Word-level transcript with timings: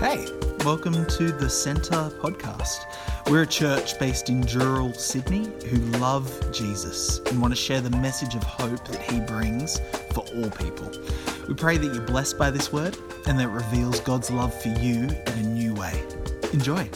Hey, 0.00 0.28
welcome 0.64 1.04
to 1.06 1.32
the 1.32 1.50
Centre 1.50 2.08
podcast. 2.20 2.84
We're 3.28 3.42
a 3.42 3.46
church 3.48 3.98
based 3.98 4.28
in 4.28 4.44
Dural, 4.44 4.94
Sydney, 4.94 5.48
who 5.66 5.78
love 5.98 6.32
Jesus 6.52 7.18
and 7.26 7.42
want 7.42 7.52
to 7.52 7.60
share 7.60 7.80
the 7.80 7.90
message 7.90 8.36
of 8.36 8.44
hope 8.44 8.86
that 8.86 9.02
he 9.02 9.18
brings 9.18 9.80
for 10.12 10.20
all 10.36 10.50
people. 10.50 10.88
We 11.48 11.54
pray 11.54 11.78
that 11.78 11.92
you're 11.92 12.06
blessed 12.06 12.38
by 12.38 12.52
this 12.52 12.72
word 12.72 12.96
and 13.26 13.40
that 13.40 13.48
it 13.48 13.50
reveals 13.50 13.98
God's 13.98 14.30
love 14.30 14.54
for 14.62 14.68
you 14.68 15.08
in 15.08 15.32
a 15.32 15.42
new 15.42 15.74
way. 15.74 16.00
Enjoy. 16.52 16.88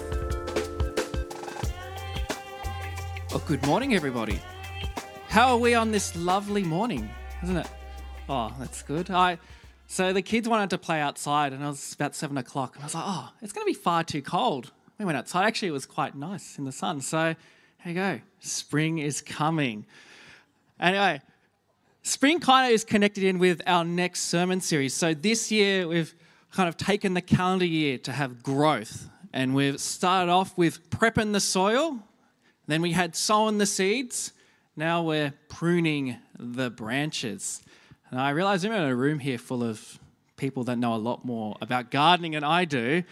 Well, 3.32 3.42
good 3.48 3.66
morning, 3.66 3.96
everybody. 3.96 4.40
How 5.26 5.48
are 5.48 5.58
we 5.58 5.74
on 5.74 5.90
this 5.90 6.14
lovely 6.14 6.62
morning, 6.62 7.10
isn't 7.42 7.56
it? 7.56 7.66
Oh, 8.28 8.54
that's 8.60 8.82
good. 8.82 9.10
I 9.10 9.38
so 9.92 10.14
the 10.14 10.22
kids 10.22 10.48
wanted 10.48 10.70
to 10.70 10.78
play 10.78 11.02
outside, 11.02 11.52
and 11.52 11.62
it 11.62 11.66
was 11.66 11.92
about 11.92 12.14
seven 12.14 12.38
o'clock, 12.38 12.76
and 12.76 12.82
I 12.82 12.86
was 12.86 12.94
like, 12.94 13.04
"Oh, 13.06 13.28
it's 13.42 13.52
going 13.52 13.66
to 13.66 13.70
be 13.70 13.78
far 13.78 14.02
too 14.02 14.22
cold." 14.22 14.72
We 14.98 15.04
went 15.04 15.18
outside. 15.18 15.44
Actually, 15.44 15.68
it 15.68 15.72
was 15.72 15.84
quite 15.84 16.14
nice 16.14 16.56
in 16.56 16.64
the 16.64 16.72
sun. 16.72 17.02
So 17.02 17.34
here 17.84 17.92
you 17.92 17.94
go. 17.94 18.20
Spring 18.40 18.96
is 18.96 19.20
coming. 19.20 19.84
Anyway, 20.80 21.20
spring 22.00 22.40
kind 22.40 22.68
of 22.68 22.74
is 22.74 22.84
connected 22.84 23.22
in 23.22 23.38
with 23.38 23.60
our 23.66 23.84
next 23.84 24.22
sermon 24.22 24.62
series. 24.62 24.94
So 24.94 25.12
this 25.12 25.52
year 25.52 25.86
we've 25.86 26.14
kind 26.52 26.70
of 26.70 26.78
taken 26.78 27.12
the 27.12 27.20
calendar 27.20 27.66
year 27.66 27.98
to 27.98 28.12
have 28.12 28.42
growth, 28.42 29.10
and 29.34 29.54
we've 29.54 29.78
started 29.78 30.32
off 30.32 30.56
with 30.56 30.88
prepping 30.88 31.34
the 31.34 31.40
soil. 31.40 31.98
Then 32.66 32.80
we 32.80 32.92
had 32.92 33.14
sowing 33.14 33.58
the 33.58 33.66
seeds. 33.66 34.32
Now 34.74 35.02
we're 35.02 35.34
pruning 35.50 36.16
the 36.38 36.70
branches. 36.70 37.62
And 38.12 38.20
I 38.20 38.30
realize 38.30 38.62
I'm 38.62 38.72
in 38.72 38.82
a 38.82 38.94
room 38.94 39.20
here 39.20 39.38
full 39.38 39.64
of 39.64 39.98
people 40.36 40.64
that 40.64 40.76
know 40.76 40.94
a 40.94 40.96
lot 40.96 41.24
more 41.24 41.56
about 41.62 41.90
gardening 41.90 42.32
than 42.32 42.44
I 42.44 42.66
do. 42.66 43.04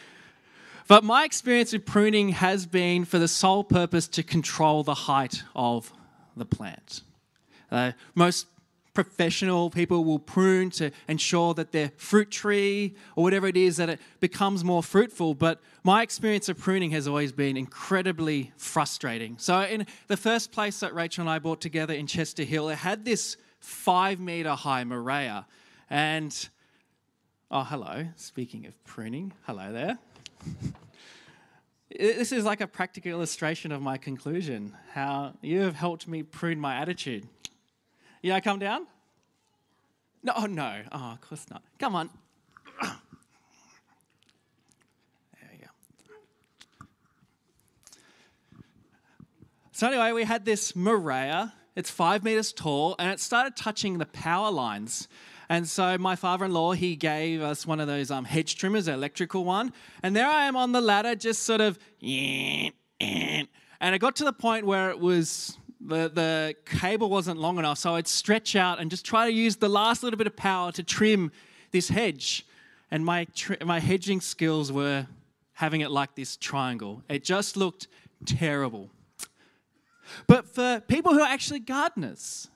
But 0.89 1.05
my 1.05 1.25
experience 1.25 1.73
with 1.73 1.87
pruning 1.87 2.31
has 2.31 2.67
been 2.67 3.07
for 3.07 3.19
the 3.19 3.27
sole 3.27 3.65
purpose 3.65 4.07
to 4.09 4.23
control 4.23 4.83
the 4.83 4.95
height 4.95 5.43
of 5.57 5.91
the 6.37 6.45
plant. 6.45 7.01
Uh, 7.71 7.93
most 8.15 8.47
professional 8.93 9.71
people 9.71 10.05
will 10.05 10.19
prune 10.19 10.69
to 10.69 10.91
ensure 11.09 11.55
that 11.55 11.73
their 11.73 11.93
fruit 11.97 12.31
tree 12.31 12.95
or 13.17 13.25
whatever 13.25 13.47
it 13.47 13.57
is 13.57 13.79
that 13.79 13.89
it 13.89 14.01
becomes 14.19 14.65
more 14.65 14.83
fruitful 14.83 15.33
but 15.33 15.61
my 15.85 16.03
experience 16.03 16.49
of 16.49 16.59
pruning 16.59 16.91
has 16.91 17.07
always 17.07 17.31
been 17.31 17.57
incredibly 17.57 18.51
frustrating 18.57 19.37
so 19.39 19.63
in 19.63 19.87
the 20.09 20.17
first 20.17 20.51
place 20.51 20.81
that 20.81 20.93
rachel 20.93 21.23
and 21.23 21.31
i 21.31 21.39
bought 21.39 21.61
together 21.61 21.95
in 21.95 22.05
chester 22.05 22.43
hill 22.43 22.69
it 22.69 22.75
had 22.75 23.05
this 23.05 23.37
five 23.61 24.19
meter 24.19 24.51
high 24.51 24.85
Murraya. 24.85 25.45
And, 25.89 26.49
oh, 27.51 27.65
hello, 27.65 28.07
speaking 28.17 28.67
of 28.67 28.83
pruning, 28.85 29.33
hello 29.47 29.73
there. 29.73 29.99
this 31.99 32.33
is 32.33 32.45
like 32.45 32.61
a 32.61 32.67
practical 32.67 33.11
illustration 33.11 33.73
of 33.73 33.83
my 33.83 33.97
conclusion 33.97 34.75
how 34.93 35.35
you 35.43 35.61
have 35.61 35.75
helped 35.75 36.09
me 36.09 36.23
prune 36.23 36.59
my 36.61 36.77
attitude. 36.77 37.27
Yeah, 38.23 38.37
I 38.37 38.41
come 38.41 38.59
down? 38.59 38.87
No, 40.23 40.33
oh, 40.37 40.47
no. 40.47 40.83
Oh, 40.93 41.13
of 41.13 41.21
course 41.23 41.47
not. 41.51 41.63
Come 41.79 41.95
on. 41.95 42.11
There 45.41 45.49
we 45.53 45.59
go. 45.59 46.87
So, 49.73 49.89
anyway, 49.89 50.13
we 50.13 50.25
had 50.25 50.45
this 50.45 50.73
Murraya 50.73 51.53
it's 51.77 51.91
five 51.91 52.25
meters 52.25 52.53
tall, 52.53 52.97
and 52.99 53.11
it 53.11 53.21
started 53.21 53.57
touching 53.57 53.99
the 53.99 54.07
power 54.07 54.51
lines. 54.51 55.09
And 55.49 55.69
so 55.69 55.99
my 55.99 56.15
father-in-law, 56.15 56.73
he 56.73 56.95
gave 56.95 57.43
us 57.43 57.67
one 57.67 57.81
of 57.81 57.89
those 57.89 58.11
um, 58.11 58.25
hedge 58.25 58.57
trimmers, 58.57 58.87
electrical 58.87 59.45
one. 59.45 59.73
And 60.03 60.15
there 60.15 60.29
I 60.29 60.45
am 60.45 60.55
on 60.55 60.73
the 60.73 60.81
ladder, 60.81 61.17
just 61.17 61.43
sort 61.43 61.61
of, 61.61 61.79
and 62.01 62.67
it 63.01 63.99
got 63.99 64.17
to 64.17 64.25
the 64.25 64.33
point 64.33 64.65
where 64.67 64.91
it 64.91 65.01
was 65.01 65.57
the, 65.81 66.09
the 66.09 66.55
cable 66.67 67.09
wasn't 67.09 67.41
long 67.41 67.59
enough, 67.59 67.79
so 67.79 67.95
I'd 67.95 68.07
stretch 68.07 68.55
out 68.55 68.79
and 68.81 68.91
just 68.91 69.05
try 69.05 69.27
to 69.27 69.33
use 69.33 69.57
the 69.57 69.69
last 69.69 70.03
little 70.03 70.19
bit 70.19 70.27
of 70.27 70.37
power 70.37 70.71
to 70.73 70.83
trim 70.83 71.33
this 71.73 71.89
hedge. 71.89 72.47
And 72.91 73.05
my, 73.05 73.27
my 73.65 73.81
hedging 73.81 74.21
skills 74.21 74.71
were 74.71 75.07
having 75.55 75.81
it 75.81 75.91
like 75.91 76.15
this 76.15 76.37
triangle. 76.37 77.03
It 77.09 77.25
just 77.25 77.57
looked 77.57 77.89
terrible. 78.25 78.91
But 80.27 80.47
for 80.47 80.81
people 80.87 81.13
who 81.13 81.21
are 81.21 81.29
actually 81.29 81.61
gardeners, 81.61 82.49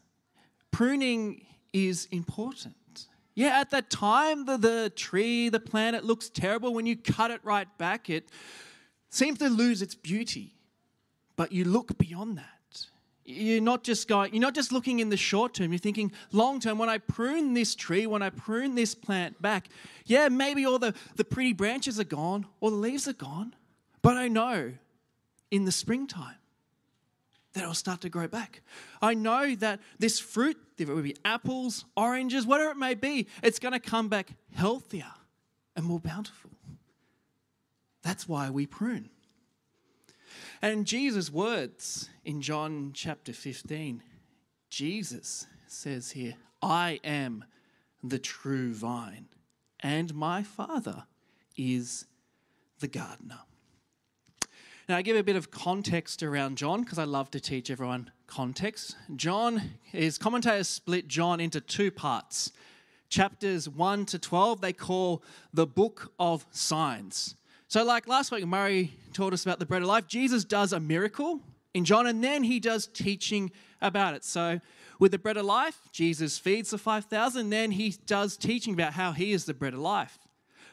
pruning 0.71 1.47
is 1.73 2.09
important. 2.11 2.75
Yeah, 3.35 3.61
at 3.61 3.71
that 3.71 3.91
time, 3.91 4.45
the, 4.45 4.57
the 4.57 4.93
tree, 4.95 5.49
the 5.49 5.61
plant, 5.61 5.97
it 5.97 6.05
looks 6.05 6.29
terrible. 6.29 6.73
When 6.73 6.87
you 6.87 6.97
cut 6.97 7.31
it 7.31 7.41
right 7.43 7.67
back, 7.79 8.09
it 8.09 8.29
seems 9.11 9.39
to 9.41 9.49
lose 9.49 9.83
its 9.83 9.95
beauty. 9.95 10.55
But 11.37 11.51
you 11.51 11.65
look 11.65 11.99
beyond 11.99 12.39
that. 12.39 12.55
You're 13.25 13.63
not 13.63 13.83
just 13.83 14.07
going, 14.07 14.35
you're 14.35 14.41
not 14.43 14.55
just 14.55 14.71
looking 14.71 14.99
in 15.01 15.09
the 15.09 15.17
short 15.17 15.55
term, 15.55 15.73
you're 15.73 15.79
thinking 15.79 16.13
long 16.31 16.61
term, 16.61 16.77
when 16.77 16.91
I 16.91 16.99
prune 16.99 17.55
this 17.55 17.75
tree, 17.75 18.07
when 18.07 18.23
I 18.23 18.29
prune 18.29 18.75
this 18.75 18.95
plant 18.95 19.41
back, 19.41 19.69
yeah, 20.05 20.29
maybe 20.29 20.67
all 20.67 20.79
the, 20.79 20.95
the 21.17 21.25
pretty 21.25 21.55
branches 21.55 21.99
are 21.99 22.05
gone 22.05 22.45
or 22.61 22.71
the 22.71 22.77
leaves 22.77 23.09
are 23.09 23.15
gone. 23.15 23.55
But 24.03 24.19
I 24.19 24.29
know 24.29 24.75
in 25.51 25.65
the 25.65 25.73
springtime, 25.73 26.37
that 27.55 27.63
it'll 27.63 27.75
start 27.75 28.01
to 28.03 28.09
grow 28.09 28.29
back. 28.29 28.61
I 29.01 29.15
know 29.15 29.55
that 29.57 29.81
this 29.99 30.21
fruit, 30.21 30.57
if 30.77 30.89
it 30.89 30.95
would 30.95 31.05
be 31.05 31.17
apples, 31.25 31.85
oranges, 31.97 32.47
whatever 32.47 32.73
it 32.73 32.77
may 32.77 32.95
be, 32.95 33.29
it's 33.43 33.59
going 33.59 33.73
to 33.73 33.81
come 33.81 34.09
back 34.09 34.31
healthier 34.53 35.13
and 35.75 35.87
more 35.87 36.01
bountiful. 36.01 36.51
That's 38.03 38.29
why 38.29 38.51
we 38.51 38.67
prune. 38.67 39.09
And 40.61 40.87
Jesus' 40.87 41.31
words 41.31 42.11
in 42.25 42.41
John 42.41 42.91
chapter 42.93 43.33
15, 43.33 44.03
Jesus 44.69 45.47
says 45.67 46.11
here, 46.13 46.35
I 46.61 47.01
am 47.05 47.45
the 48.03 48.19
true 48.19 48.75
vine, 48.75 49.29
and 49.81 50.15
my 50.15 50.43
Father 50.43 51.05
is 51.57 52.07
the 52.81 52.89
gardener. 52.89 53.41
Now, 54.87 54.99
I 54.99 55.03
give 55.03 55.17
a 55.17 55.23
bit 55.23 55.37
of 55.37 55.51
context 55.51 56.23
around 56.23 56.59
John 56.59 56.83
because 56.83 56.99
I 56.99 57.05
love 57.05 57.31
to 57.31 57.41
teach 57.41 57.71
everyone 57.71 58.11
context. 58.27 58.97
John, 59.17 59.63
his 59.83 60.19
commentators 60.19 60.69
split 60.69 61.09
John 61.09 61.41
into 61.41 61.59
two 61.59 61.91
parts. 61.91 62.53
Chapters 63.09 63.67
1 63.67 64.05
to 64.07 64.19
12, 64.19 64.61
they 64.61 64.75
call 64.75 65.23
the 65.55 65.67
book 65.67 66.13
of 66.19 66.45
signs. 66.51 67.35
So, 67.67 67.83
like 67.83 68.07
last 68.07 68.31
week, 68.31 68.47
Murray 68.47 68.93
taught 69.15 69.33
us 69.33 69.43
about 69.43 69.59
the 69.59 69.65
bread 69.65 69.81
of 69.81 69.89
life. 69.89 70.07
Jesus 70.07 70.45
does 70.45 70.75
a 70.75 70.81
miracle 70.81 71.41
in 71.73 71.87
John, 71.87 72.07
and 72.07 72.23
then 72.23 72.43
he 72.45 72.61
does 72.61 72.87
teaching 72.87 73.53
about 73.81 74.15
it. 74.15 74.23
So, 74.23 74.61
with 74.99 75.13
the 75.13 75.19
bread 75.19 75.39
of 75.39 75.47
life, 75.47 75.81
Jesus 75.93 76.37
feeds 76.37 76.71
the 76.71 76.79
5,000, 76.79 77.49
then 77.49 77.71
he 77.71 77.97
does 78.05 78.37
teaching 78.37 78.75
about 78.75 78.93
how 78.93 79.13
he 79.13 79.33
is 79.33 79.47
the 79.47 79.55
bread 79.55 79.73
of 79.73 79.81
life. 79.81 80.19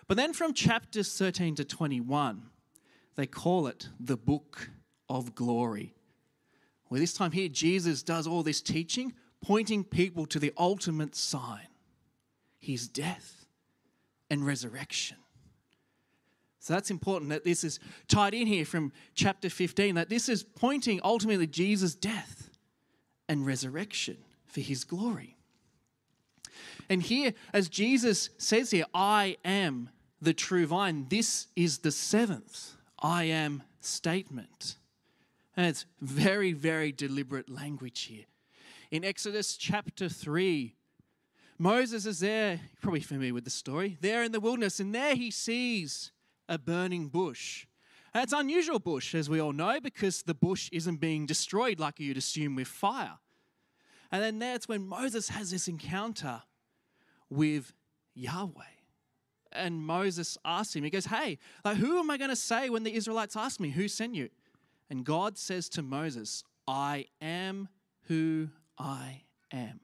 But 0.09 0.17
then 0.17 0.33
from 0.33 0.53
chapters 0.53 1.17
13 1.17 1.55
to 1.55 1.63
21, 1.63 2.43
they 3.15 3.27
call 3.27 3.67
it 3.67 3.89
the 3.99 4.17
book 4.17 4.69
of 5.09 5.35
glory. 5.35 5.93
Well, 6.89 6.99
this 6.99 7.13
time 7.13 7.31
here, 7.31 7.47
Jesus 7.47 8.03
does 8.03 8.27
all 8.27 8.43
this 8.43 8.61
teaching, 8.61 9.13
pointing 9.41 9.83
people 9.83 10.25
to 10.27 10.39
the 10.39 10.53
ultimate 10.57 11.15
sign 11.15 11.67
his 12.59 12.87
death 12.87 13.47
and 14.29 14.45
resurrection. 14.45 15.17
So 16.59 16.73
that's 16.75 16.91
important 16.91 17.31
that 17.31 17.43
this 17.43 17.63
is 17.63 17.79
tied 18.07 18.35
in 18.35 18.45
here 18.45 18.65
from 18.65 18.91
chapter 19.15 19.49
15, 19.49 19.95
that 19.95 20.09
this 20.09 20.29
is 20.29 20.43
pointing 20.43 21.01
ultimately 21.03 21.47
Jesus' 21.47 21.95
death 21.95 22.51
and 23.27 23.47
resurrection 23.47 24.17
for 24.45 24.61
his 24.61 24.83
glory. 24.83 25.37
And 26.87 27.01
here, 27.01 27.33
as 27.51 27.67
Jesus 27.67 28.29
says 28.37 28.69
here, 28.69 28.85
I 28.93 29.37
am 29.43 29.89
the 30.21 30.33
true 30.33 30.67
vine, 30.67 31.07
this 31.09 31.47
is 31.55 31.79
the 31.79 31.91
seventh 31.91 32.75
I 33.01 33.23
am 33.25 33.63
statement. 33.79 34.75
And 35.57 35.65
it's 35.65 35.85
very, 35.99 36.53
very 36.53 36.91
deliberate 36.91 37.49
language 37.49 38.01
here. 38.03 38.25
In 38.91 39.03
Exodus 39.03 39.57
chapter 39.57 40.07
3, 40.07 40.75
Moses 41.57 42.05
is 42.05 42.19
there, 42.19 42.51
You're 42.51 42.81
probably 42.81 43.01
familiar 43.01 43.33
with 43.33 43.43
the 43.43 43.49
story, 43.49 43.97
there 44.01 44.23
in 44.23 44.31
the 44.31 44.39
wilderness, 44.39 44.79
and 44.79 44.93
there 44.93 45.15
he 45.15 45.31
sees 45.31 46.11
a 46.47 46.57
burning 46.57 47.07
bush. 47.07 47.65
And 48.13 48.23
it's 48.23 48.33
unusual 48.33 48.79
bush, 48.79 49.15
as 49.15 49.29
we 49.29 49.39
all 49.39 49.53
know, 49.53 49.79
because 49.79 50.23
the 50.23 50.33
bush 50.33 50.69
isn't 50.71 50.97
being 50.97 51.25
destroyed 51.25 51.79
like 51.79 51.99
you'd 51.99 52.17
assume 52.17 52.55
with 52.55 52.67
fire. 52.67 53.19
And 54.11 54.21
then 54.21 54.39
that's 54.39 54.67
when 54.67 54.85
Moses 54.85 55.29
has 55.29 55.51
this 55.51 55.67
encounter 55.67 56.43
with 57.29 57.71
Yahweh 58.13 58.80
and 59.53 59.85
Moses 59.85 60.37
asks 60.45 60.75
him, 60.75 60.83
he 60.83 60.89
goes, 60.89 61.05
Hey, 61.05 61.37
like, 61.63 61.77
who 61.77 61.99
am 61.99 62.09
I 62.09 62.17
going 62.17 62.29
to 62.29 62.35
say 62.35 62.69
when 62.69 62.83
the 62.83 62.93
Israelites 62.93 63.35
ask 63.35 63.59
me, 63.59 63.69
Who 63.69 63.87
sent 63.87 64.15
you? 64.15 64.29
And 64.89 65.05
God 65.05 65.37
says 65.37 65.69
to 65.69 65.81
Moses, 65.81 66.43
I 66.67 67.05
am 67.21 67.69
who 68.07 68.49
I 68.77 69.23
am. 69.51 69.79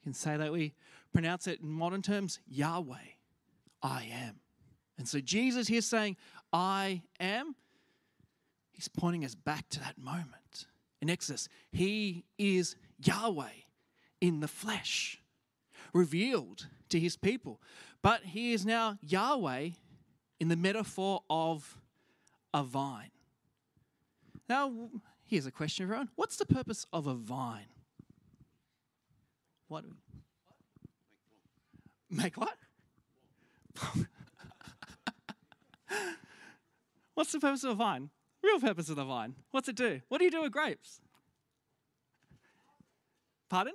You 0.00 0.04
can 0.04 0.14
say 0.14 0.36
that 0.36 0.52
we 0.52 0.74
pronounce 1.12 1.46
it 1.46 1.60
in 1.60 1.68
modern 1.68 2.02
terms 2.02 2.40
Yahweh, 2.46 2.96
I 3.82 4.08
am. 4.12 4.40
And 4.98 5.06
so 5.08 5.20
Jesus 5.20 5.68
here 5.68 5.80
saying, 5.80 6.16
I 6.52 7.02
am, 7.20 7.54
he's 8.72 8.88
pointing 8.88 9.24
us 9.24 9.34
back 9.34 9.68
to 9.70 9.80
that 9.80 9.98
moment. 9.98 10.66
In 11.00 11.10
Exodus, 11.10 11.48
he 11.70 12.24
is 12.38 12.76
Yahweh 12.98 13.48
in 14.20 14.40
the 14.40 14.48
flesh, 14.48 15.20
revealed 15.92 16.68
to 16.88 16.98
his 16.98 17.16
people. 17.16 17.60
But 18.02 18.22
he 18.24 18.52
is 18.52 18.66
now 18.66 18.98
Yahweh 19.00 19.70
in 20.40 20.48
the 20.48 20.56
metaphor 20.56 21.22
of 21.30 21.78
a 22.52 22.62
vine. 22.62 23.10
Now, 24.48 24.90
here's 25.24 25.46
a 25.46 25.50
question, 25.50 25.84
everyone. 25.84 26.08
What's 26.16 26.36
the 26.36 26.46
purpose 26.46 26.84
of 26.92 27.06
a 27.06 27.14
vine? 27.14 27.66
What? 29.68 29.84
Make 32.10 32.36
what? 32.36 32.56
What's 37.14 37.32
the 37.32 37.40
purpose 37.40 37.64
of 37.64 37.70
a 37.70 37.74
vine? 37.74 38.10
Real 38.42 38.58
purpose 38.60 38.88
of 38.88 38.96
the 38.96 39.04
vine. 39.04 39.36
What's 39.50 39.68
it 39.68 39.76
do? 39.76 40.00
What 40.08 40.18
do 40.18 40.24
you 40.24 40.30
do 40.30 40.42
with 40.42 40.52
grapes? 40.52 41.00
Pardon? 43.48 43.74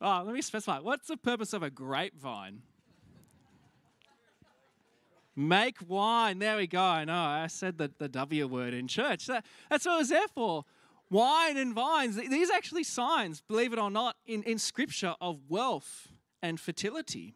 Oh, 0.00 0.22
let 0.24 0.34
me 0.34 0.42
specify. 0.42 0.78
What's 0.78 1.08
the 1.08 1.16
purpose 1.16 1.52
of 1.52 1.62
a 1.62 1.70
grapevine? 1.70 2.62
Make 5.34 5.76
wine. 5.86 6.38
There 6.38 6.56
we 6.56 6.66
go. 6.66 6.80
I 6.80 7.04
know. 7.04 7.14
I 7.14 7.46
said 7.48 7.76
the, 7.76 7.90
the 7.98 8.08
W 8.08 8.46
word 8.46 8.72
in 8.72 8.88
church. 8.88 9.26
That, 9.26 9.44
that's 9.68 9.84
what 9.84 9.96
I 9.96 9.98
was 9.98 10.08
there 10.08 10.28
for. 10.34 10.64
Wine 11.10 11.56
and 11.58 11.74
vines. 11.74 12.16
These 12.16 12.50
are 12.50 12.54
actually 12.54 12.84
signs, 12.84 13.42
believe 13.42 13.72
it 13.72 13.78
or 13.78 13.90
not, 13.90 14.16
in, 14.26 14.42
in 14.44 14.58
scripture 14.58 15.14
of 15.20 15.38
wealth 15.48 16.08
and 16.42 16.58
fertility. 16.58 17.34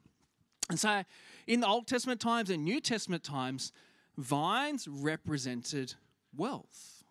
And 0.71 0.79
so 0.79 1.05
in 1.47 1.61
the 1.61 1.67
Old 1.67 1.87
Testament 1.87 2.21
times 2.21 2.49
and 2.49 2.65
New 2.65 2.81
Testament 2.81 3.23
times, 3.23 3.71
vines 4.17 4.89
represented 4.89 5.95
wealth. 6.35 7.05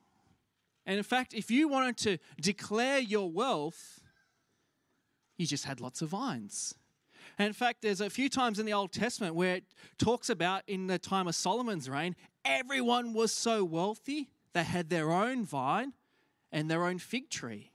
And 0.86 0.98
in 0.98 1.04
fact, 1.04 1.34
if 1.34 1.52
you 1.52 1.68
wanted 1.68 1.98
to 1.98 2.18
declare 2.42 3.00
your 3.00 3.30
wealth, 3.30 3.99
you 5.39 5.47
just 5.47 5.65
had 5.65 5.80
lots 5.80 6.01
of 6.01 6.09
vines. 6.09 6.75
And 7.38 7.47
in 7.47 7.53
fact, 7.53 7.81
there's 7.81 8.01
a 8.01 8.09
few 8.09 8.27
times 8.27 8.59
in 8.59 8.65
the 8.65 8.74
Old 8.74 8.91
Testament 8.91 9.33
where 9.33 9.56
it 9.56 9.63
talks 9.97 10.30
about 10.30 10.63
in 10.68 10.88
the 10.88 11.00
time 11.00 11.27
of 11.27 11.36
Solomon's 11.36 11.89
reign, 11.89 12.15
everyone 12.44 13.13
was 13.13 13.31
so 13.31 13.63
wealthy, 13.63 14.30
they 14.53 14.63
had 14.63 14.89
their 14.89 15.12
own 15.12 15.45
vine 15.45 15.94
and 16.51 16.69
their 16.69 16.83
own 16.83 17.00
fig 17.00 17.30
tree. 17.30 17.71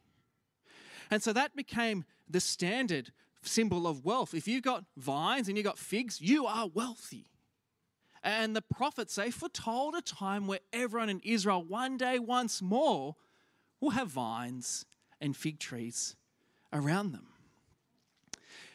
And 1.11 1.23
so 1.23 1.33
that 1.33 1.57
became 1.57 2.05
the 2.29 2.41
standard 2.41 3.13
symbol 3.41 3.87
of 3.87 4.05
wealth. 4.05 4.35
If 4.35 4.47
you've 4.47 4.63
got 4.63 4.85
vines 4.97 5.49
and 5.49 5.57
you've 5.57 5.65
got 5.67 5.79
figs, 5.79 6.21
you 6.21 6.47
are 6.47 6.67
wealthy. 6.67 7.27
And 8.23 8.55
the 8.55 8.63
prophets, 8.63 9.15
they 9.15 9.31
foretold 9.31 9.95
a 9.95 10.03
time 10.03 10.47
where 10.47 10.61
everyone 10.73 11.09
in 11.09 11.21
Israel, 11.25 11.63
one 11.63 11.97
day, 11.97 12.19
once 12.19 12.61
more, 12.61 13.17
will 13.81 13.91
have 13.91 14.09
vines 14.09 14.85
and 15.21 15.37
fig 15.37 15.59
trees 15.59 16.17
around 16.73 17.13
them. 17.13 17.29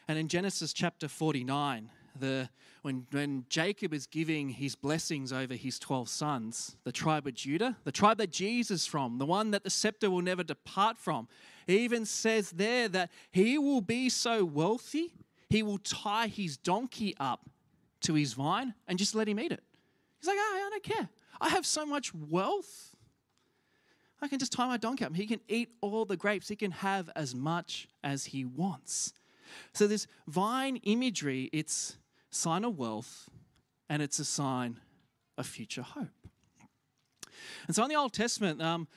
And 0.09 0.17
in 0.17 0.27
Genesis 0.27 0.73
chapter 0.73 1.07
49, 1.07 1.91
the, 2.19 2.49
when, 2.81 3.05
when 3.11 3.45
Jacob 3.47 3.93
is 3.93 4.07
giving 4.07 4.49
his 4.49 4.73
blessings 4.73 5.31
over 5.31 5.53
his 5.53 5.77
12 5.77 6.09
sons, 6.09 6.77
the 6.83 6.91
tribe 6.91 7.27
of 7.27 7.35
Judah, 7.35 7.77
the 7.83 7.91
tribe 7.91 8.17
that 8.17 8.31
Jesus 8.31 8.87
from, 8.87 9.19
the 9.19 9.27
one 9.27 9.51
that 9.51 9.63
the 9.63 9.69
scepter 9.69 10.09
will 10.09 10.23
never 10.23 10.43
depart 10.43 10.97
from, 10.97 11.27
even 11.67 12.07
says 12.07 12.49
there 12.49 12.87
that 12.87 13.11
he 13.29 13.59
will 13.59 13.81
be 13.81 14.09
so 14.09 14.43
wealthy, 14.43 15.13
he 15.47 15.61
will 15.61 15.77
tie 15.77 16.25
his 16.25 16.57
donkey 16.57 17.13
up 17.19 17.47
to 18.01 18.15
his 18.15 18.33
vine 18.33 18.73
and 18.87 18.97
just 18.97 19.13
let 19.13 19.27
him 19.27 19.39
eat 19.39 19.51
it. 19.51 19.63
He's 20.19 20.27
like, 20.27 20.37
oh, 20.39 20.63
I 20.65 20.69
don't 20.71 20.83
care. 20.83 21.09
I 21.39 21.49
have 21.49 21.67
so 21.67 21.85
much 21.85 22.15
wealth. 22.15 22.95
I 24.23 24.27
can 24.27 24.39
just 24.39 24.53
tie 24.53 24.65
my 24.65 24.77
donkey 24.77 25.05
up. 25.05 25.15
He 25.15 25.27
can 25.27 25.39
eat 25.47 25.69
all 25.81 26.03
the 26.03 26.17
grapes. 26.17 26.47
He 26.47 26.55
can 26.55 26.71
have 26.71 27.11
as 27.15 27.35
much 27.35 27.87
as 28.03 28.25
he 28.25 28.43
wants. 28.43 29.13
So 29.73 29.87
this 29.87 30.07
vine 30.27 30.77
imagery, 30.77 31.49
it's 31.53 31.97
sign 32.29 32.63
of 32.63 32.77
wealth 32.77 33.29
and 33.89 34.01
it's 34.01 34.19
a 34.19 34.25
sign 34.25 34.79
of 35.37 35.47
future 35.47 35.81
hope. 35.81 36.07
And 37.67 37.75
so 37.75 37.83
in 37.83 37.89
the 37.89 37.95
Old 37.95 38.13
Testament, 38.13 38.61
um, 38.61 38.87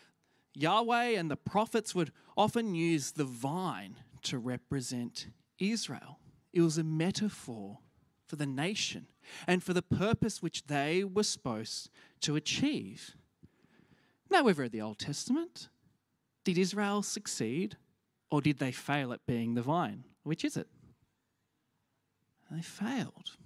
Yahweh 0.54 1.10
and 1.10 1.31
the 1.31 1.37
prophets 1.37 1.94
would 1.94 2.12
often 2.37 2.75
use 2.75 3.12
the 3.12 3.25
vine 3.25 3.96
to 4.22 4.38
represent 4.38 5.28
Israel. 5.58 6.19
It 6.52 6.60
was 6.60 6.78
a 6.78 6.84
metaphor 6.84 7.78
for 8.26 8.37
the 8.37 8.46
nation 8.46 9.06
and 9.46 9.62
for 9.62 9.72
the 9.72 9.82
purpose 9.82 10.43
which 10.43 10.66
they 10.66 11.05
were 11.05 11.22
supposed 11.22 11.90
to 12.20 12.37
achieve. 12.37 13.16
Now 14.31 14.43
we've 14.43 14.58
read 14.58 14.72
the 14.72 14.81
Old 14.81 14.98
Testament. 14.98 15.69
Did 16.44 16.58
Israel 16.58 17.02
succeed 17.02 17.76
or 18.31 18.40
did 18.40 18.58
they 18.58 18.72
fail 18.72 19.12
at 19.12 19.26
being 19.26 19.55
the 19.55 19.62
vine? 19.62 20.05
Which 20.22 20.44
is 20.44 20.56
it? 20.56 20.69
They 22.50 22.62
failed. 22.62 23.36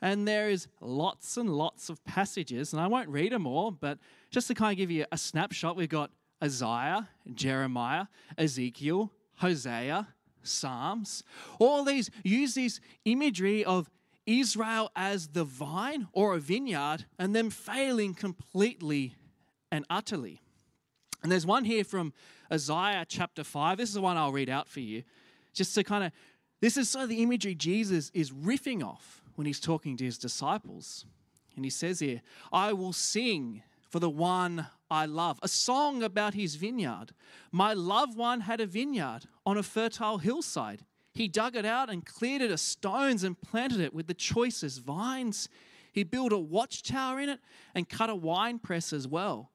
And 0.00 0.28
there 0.28 0.48
is 0.48 0.68
lots 0.80 1.36
and 1.36 1.50
lots 1.50 1.88
of 1.88 2.04
passages, 2.04 2.72
and 2.72 2.80
I 2.80 2.86
won't 2.86 3.08
read 3.08 3.32
them 3.32 3.46
all, 3.46 3.70
but 3.70 3.98
just 4.30 4.46
to 4.48 4.54
kind 4.54 4.72
of 4.72 4.78
give 4.78 4.90
you 4.90 5.06
a 5.10 5.18
snapshot, 5.18 5.74
we've 5.74 5.88
got 5.88 6.10
Isaiah, 6.42 7.08
Jeremiah, 7.34 8.06
Ezekiel, 8.36 9.10
Hosea, 9.36 10.08
Psalms. 10.42 11.24
All 11.58 11.82
these 11.82 12.10
use 12.22 12.54
this 12.54 12.80
imagery 13.04 13.64
of 13.64 13.90
Israel 14.26 14.90
as 14.94 15.28
the 15.28 15.44
vine 15.44 16.08
or 16.12 16.34
a 16.34 16.38
vineyard 16.38 17.06
and 17.18 17.34
them 17.34 17.50
failing 17.50 18.14
completely 18.14 19.14
and 19.72 19.84
utterly. 19.88 20.40
And 21.22 21.32
there's 21.32 21.46
one 21.46 21.64
here 21.64 21.84
from 21.84 22.12
Isaiah 22.52 23.04
chapter 23.08 23.42
5. 23.42 23.78
This 23.78 23.88
is 23.88 23.94
the 23.94 24.00
one 24.00 24.16
I'll 24.16 24.32
read 24.32 24.50
out 24.50 24.68
for 24.68 24.80
you 24.80 25.02
just 25.56 25.74
to 25.74 25.82
kind 25.82 26.04
of, 26.04 26.12
this 26.60 26.76
is 26.76 26.88
sort 26.88 27.04
of 27.04 27.08
the 27.08 27.22
imagery 27.22 27.54
Jesus 27.54 28.10
is 28.14 28.30
riffing 28.30 28.84
off 28.84 29.22
when 29.34 29.46
he's 29.46 29.60
talking 29.60 29.96
to 29.96 30.04
his 30.04 30.18
disciples. 30.18 31.04
And 31.56 31.64
he 31.64 31.70
says 31.70 31.98
here, 31.98 32.22
I 32.52 32.72
will 32.72 32.92
sing 32.92 33.62
for 33.90 33.98
the 33.98 34.10
one 34.10 34.66
I 34.90 35.06
love, 35.06 35.40
a 35.42 35.48
song 35.48 36.02
about 36.02 36.34
his 36.34 36.54
vineyard. 36.56 37.12
My 37.50 37.72
loved 37.72 38.16
one 38.16 38.42
had 38.42 38.60
a 38.60 38.66
vineyard 38.66 39.20
on 39.44 39.56
a 39.56 39.62
fertile 39.62 40.18
hillside. 40.18 40.84
He 41.14 41.28
dug 41.28 41.56
it 41.56 41.64
out 41.64 41.88
and 41.88 42.04
cleared 42.04 42.42
it 42.42 42.50
of 42.50 42.60
stones 42.60 43.24
and 43.24 43.40
planted 43.40 43.80
it 43.80 43.94
with 43.94 44.06
the 44.06 44.14
choicest 44.14 44.82
vines. 44.82 45.48
He 45.92 46.04
built 46.04 46.32
a 46.32 46.38
watchtower 46.38 47.18
in 47.20 47.30
it 47.30 47.40
and 47.74 47.88
cut 47.88 48.10
a 48.10 48.14
wine 48.14 48.58
press 48.58 48.92
as 48.92 49.08
well. 49.08 49.50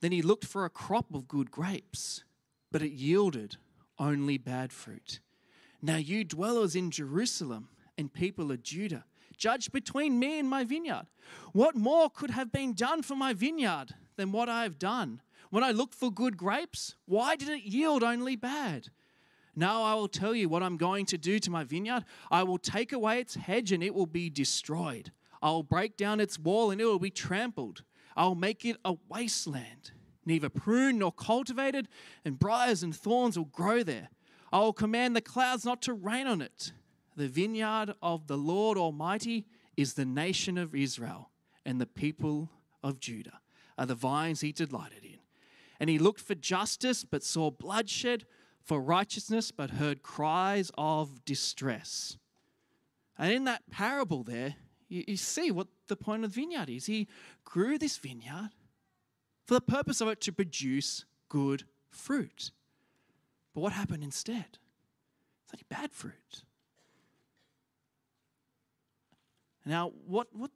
Then 0.00 0.12
he 0.12 0.20
looked 0.20 0.44
for 0.44 0.64
a 0.64 0.70
crop 0.70 1.14
of 1.14 1.28
good 1.28 1.50
grapes, 1.50 2.24
but 2.72 2.82
it 2.82 2.92
yielded 2.92 3.56
only 3.98 4.36
bad 4.36 4.72
fruit. 4.72 5.20
Now, 5.86 5.98
you 5.98 6.24
dwellers 6.24 6.74
in 6.74 6.90
Jerusalem 6.90 7.68
and 7.96 8.12
people 8.12 8.50
of 8.50 8.64
Judah, 8.64 9.04
judge 9.36 9.70
between 9.70 10.18
me 10.18 10.40
and 10.40 10.50
my 10.50 10.64
vineyard. 10.64 11.06
What 11.52 11.76
more 11.76 12.10
could 12.10 12.30
have 12.30 12.50
been 12.50 12.72
done 12.72 13.02
for 13.02 13.14
my 13.14 13.32
vineyard 13.32 13.94
than 14.16 14.32
what 14.32 14.48
I 14.48 14.64
have 14.64 14.80
done? 14.80 15.22
When 15.50 15.62
I 15.62 15.70
looked 15.70 15.94
for 15.94 16.10
good 16.10 16.36
grapes, 16.36 16.96
why 17.04 17.36
did 17.36 17.50
it 17.50 17.62
yield 17.62 18.02
only 18.02 18.34
bad? 18.34 18.88
Now 19.54 19.84
I 19.84 19.94
will 19.94 20.08
tell 20.08 20.34
you 20.34 20.48
what 20.48 20.64
I'm 20.64 20.76
going 20.76 21.06
to 21.06 21.16
do 21.16 21.38
to 21.38 21.52
my 21.52 21.62
vineyard. 21.62 22.04
I 22.32 22.42
will 22.42 22.58
take 22.58 22.92
away 22.92 23.20
its 23.20 23.36
hedge 23.36 23.70
and 23.70 23.80
it 23.80 23.94
will 23.94 24.06
be 24.06 24.28
destroyed. 24.28 25.12
I 25.40 25.50
will 25.50 25.62
break 25.62 25.96
down 25.96 26.18
its 26.18 26.36
wall 26.36 26.72
and 26.72 26.80
it 26.80 26.86
will 26.86 26.98
be 26.98 27.10
trampled. 27.10 27.84
I 28.16 28.24
will 28.24 28.34
make 28.34 28.64
it 28.64 28.78
a 28.84 28.96
wasteland, 29.08 29.92
neither 30.24 30.48
pruned 30.48 30.98
nor 30.98 31.12
cultivated, 31.12 31.86
and 32.24 32.40
briars 32.40 32.82
and 32.82 32.92
thorns 32.92 33.38
will 33.38 33.44
grow 33.44 33.84
there. 33.84 34.08
I 34.52 34.60
will 34.60 34.72
command 34.72 35.16
the 35.16 35.20
clouds 35.20 35.64
not 35.64 35.82
to 35.82 35.92
rain 35.92 36.26
on 36.26 36.40
it. 36.40 36.72
The 37.16 37.28
vineyard 37.28 37.94
of 38.02 38.26
the 38.26 38.36
Lord 38.36 38.78
Almighty 38.78 39.46
is 39.76 39.94
the 39.94 40.04
nation 40.04 40.58
of 40.58 40.74
Israel, 40.74 41.30
and 41.64 41.80
the 41.80 41.86
people 41.86 42.50
of 42.82 43.00
Judah 43.00 43.40
are 43.78 43.86
the 43.86 43.94
vines 43.94 44.40
he 44.40 44.52
delighted 44.52 45.04
in. 45.04 45.18
And 45.80 45.90
he 45.90 45.98
looked 45.98 46.20
for 46.20 46.34
justice, 46.34 47.04
but 47.04 47.22
saw 47.22 47.50
bloodshed, 47.50 48.24
for 48.62 48.80
righteousness, 48.80 49.50
but 49.50 49.70
heard 49.70 50.02
cries 50.02 50.70
of 50.76 51.24
distress. 51.24 52.16
And 53.18 53.32
in 53.32 53.44
that 53.44 53.70
parable 53.70 54.24
there, 54.24 54.56
you, 54.88 55.04
you 55.06 55.16
see 55.16 55.50
what 55.50 55.68
the 55.88 55.96
point 55.96 56.24
of 56.24 56.34
the 56.34 56.40
vineyard 56.40 56.68
is. 56.68 56.86
He 56.86 57.08
grew 57.44 57.78
this 57.78 57.96
vineyard 57.96 58.50
for 59.46 59.54
the 59.54 59.60
purpose 59.60 60.00
of 60.00 60.08
it 60.08 60.20
to 60.22 60.32
produce 60.32 61.04
good 61.28 61.64
fruit. 61.88 62.50
But 63.56 63.62
what 63.62 63.72
happened 63.72 64.04
instead? 64.04 64.44
It's 64.50 65.54
only 65.54 65.64
bad 65.70 65.90
fruit. 65.90 66.42
Now, 69.64 69.92
what, 70.06 70.26
what 70.34 70.50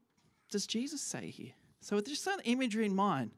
does 0.51 0.67
Jesus 0.67 1.01
say 1.01 1.31
here? 1.31 1.53
So, 1.81 1.97
with 1.97 2.09
just 2.09 2.27
that 2.27 2.41
imagery 2.45 2.85
in 2.85 2.95
mind, 2.95 3.31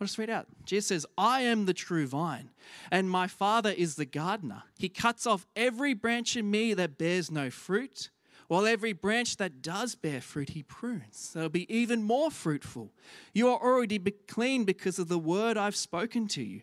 I'll 0.00 0.06
just 0.06 0.16
read 0.16 0.30
out. 0.30 0.46
Jesus 0.64 0.86
says, 0.86 1.06
I 1.18 1.42
am 1.42 1.66
the 1.66 1.74
true 1.74 2.06
vine, 2.06 2.48
and 2.90 3.10
my 3.10 3.26
Father 3.26 3.74
is 3.76 3.96
the 3.96 4.06
gardener. 4.06 4.62
He 4.78 4.88
cuts 4.88 5.26
off 5.26 5.46
every 5.54 5.92
branch 5.92 6.34
in 6.34 6.50
me 6.50 6.72
that 6.72 6.96
bears 6.96 7.30
no 7.30 7.50
fruit, 7.50 8.08
while 8.46 8.66
every 8.66 8.94
branch 8.94 9.36
that 9.36 9.60
does 9.60 9.96
bear 9.96 10.22
fruit, 10.22 10.50
he 10.50 10.62
prunes. 10.62 11.04
So 11.12 11.40
it'll 11.40 11.50
be 11.50 11.70
even 11.70 12.04
more 12.04 12.30
fruitful. 12.30 12.94
You 13.34 13.48
are 13.48 13.62
already 13.62 13.98
clean 13.98 14.64
because 14.64 14.98
of 14.98 15.08
the 15.08 15.18
word 15.18 15.58
I've 15.58 15.76
spoken 15.76 16.26
to 16.28 16.42
you. 16.42 16.62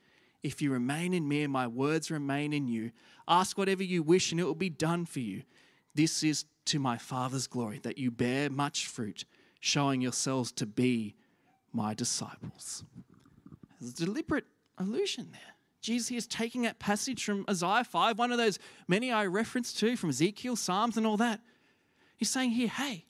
If 0.43 0.61
you 0.61 0.71
remain 0.71 1.13
in 1.13 1.27
me 1.27 1.43
and 1.43 1.53
my 1.53 1.67
words 1.67 2.09
remain 2.09 2.53
in 2.53 2.67
you, 2.67 2.91
ask 3.27 3.57
whatever 3.57 3.83
you 3.83 4.01
wish 4.01 4.31
and 4.31 4.41
it 4.41 4.43
will 4.43 4.55
be 4.55 4.69
done 4.69 5.05
for 5.05 5.19
you. 5.19 5.43
This 5.93 6.23
is 6.23 6.45
to 6.65 6.79
my 6.79 6.97
Father's 6.97 7.47
glory, 7.47 7.79
that 7.83 7.97
you 7.97 8.11
bear 8.11 8.49
much 8.49 8.87
fruit, 8.87 9.25
showing 9.59 10.01
yourselves 10.01 10.51
to 10.53 10.65
be 10.65 11.15
my 11.73 11.93
disciples. 11.93 12.83
There's 13.79 13.93
a 13.93 14.05
deliberate 14.05 14.45
allusion 14.77 15.29
there. 15.31 15.41
Jesus 15.81 16.11
is 16.11 16.27
taking 16.27 16.61
that 16.61 16.79
passage 16.79 17.23
from 17.25 17.45
Isaiah 17.49 17.83
5, 17.83 18.19
one 18.19 18.31
of 18.31 18.37
those 18.37 18.59
many 18.87 19.11
I 19.11 19.25
referenced 19.25 19.79
to 19.79 19.95
from 19.97 20.09
Ezekiel, 20.09 20.55
Psalms, 20.55 20.97
and 20.97 21.07
all 21.07 21.17
that. 21.17 21.41
He's 22.17 22.29
saying 22.29 22.51
here, 22.51 22.67
hey, 22.67 23.05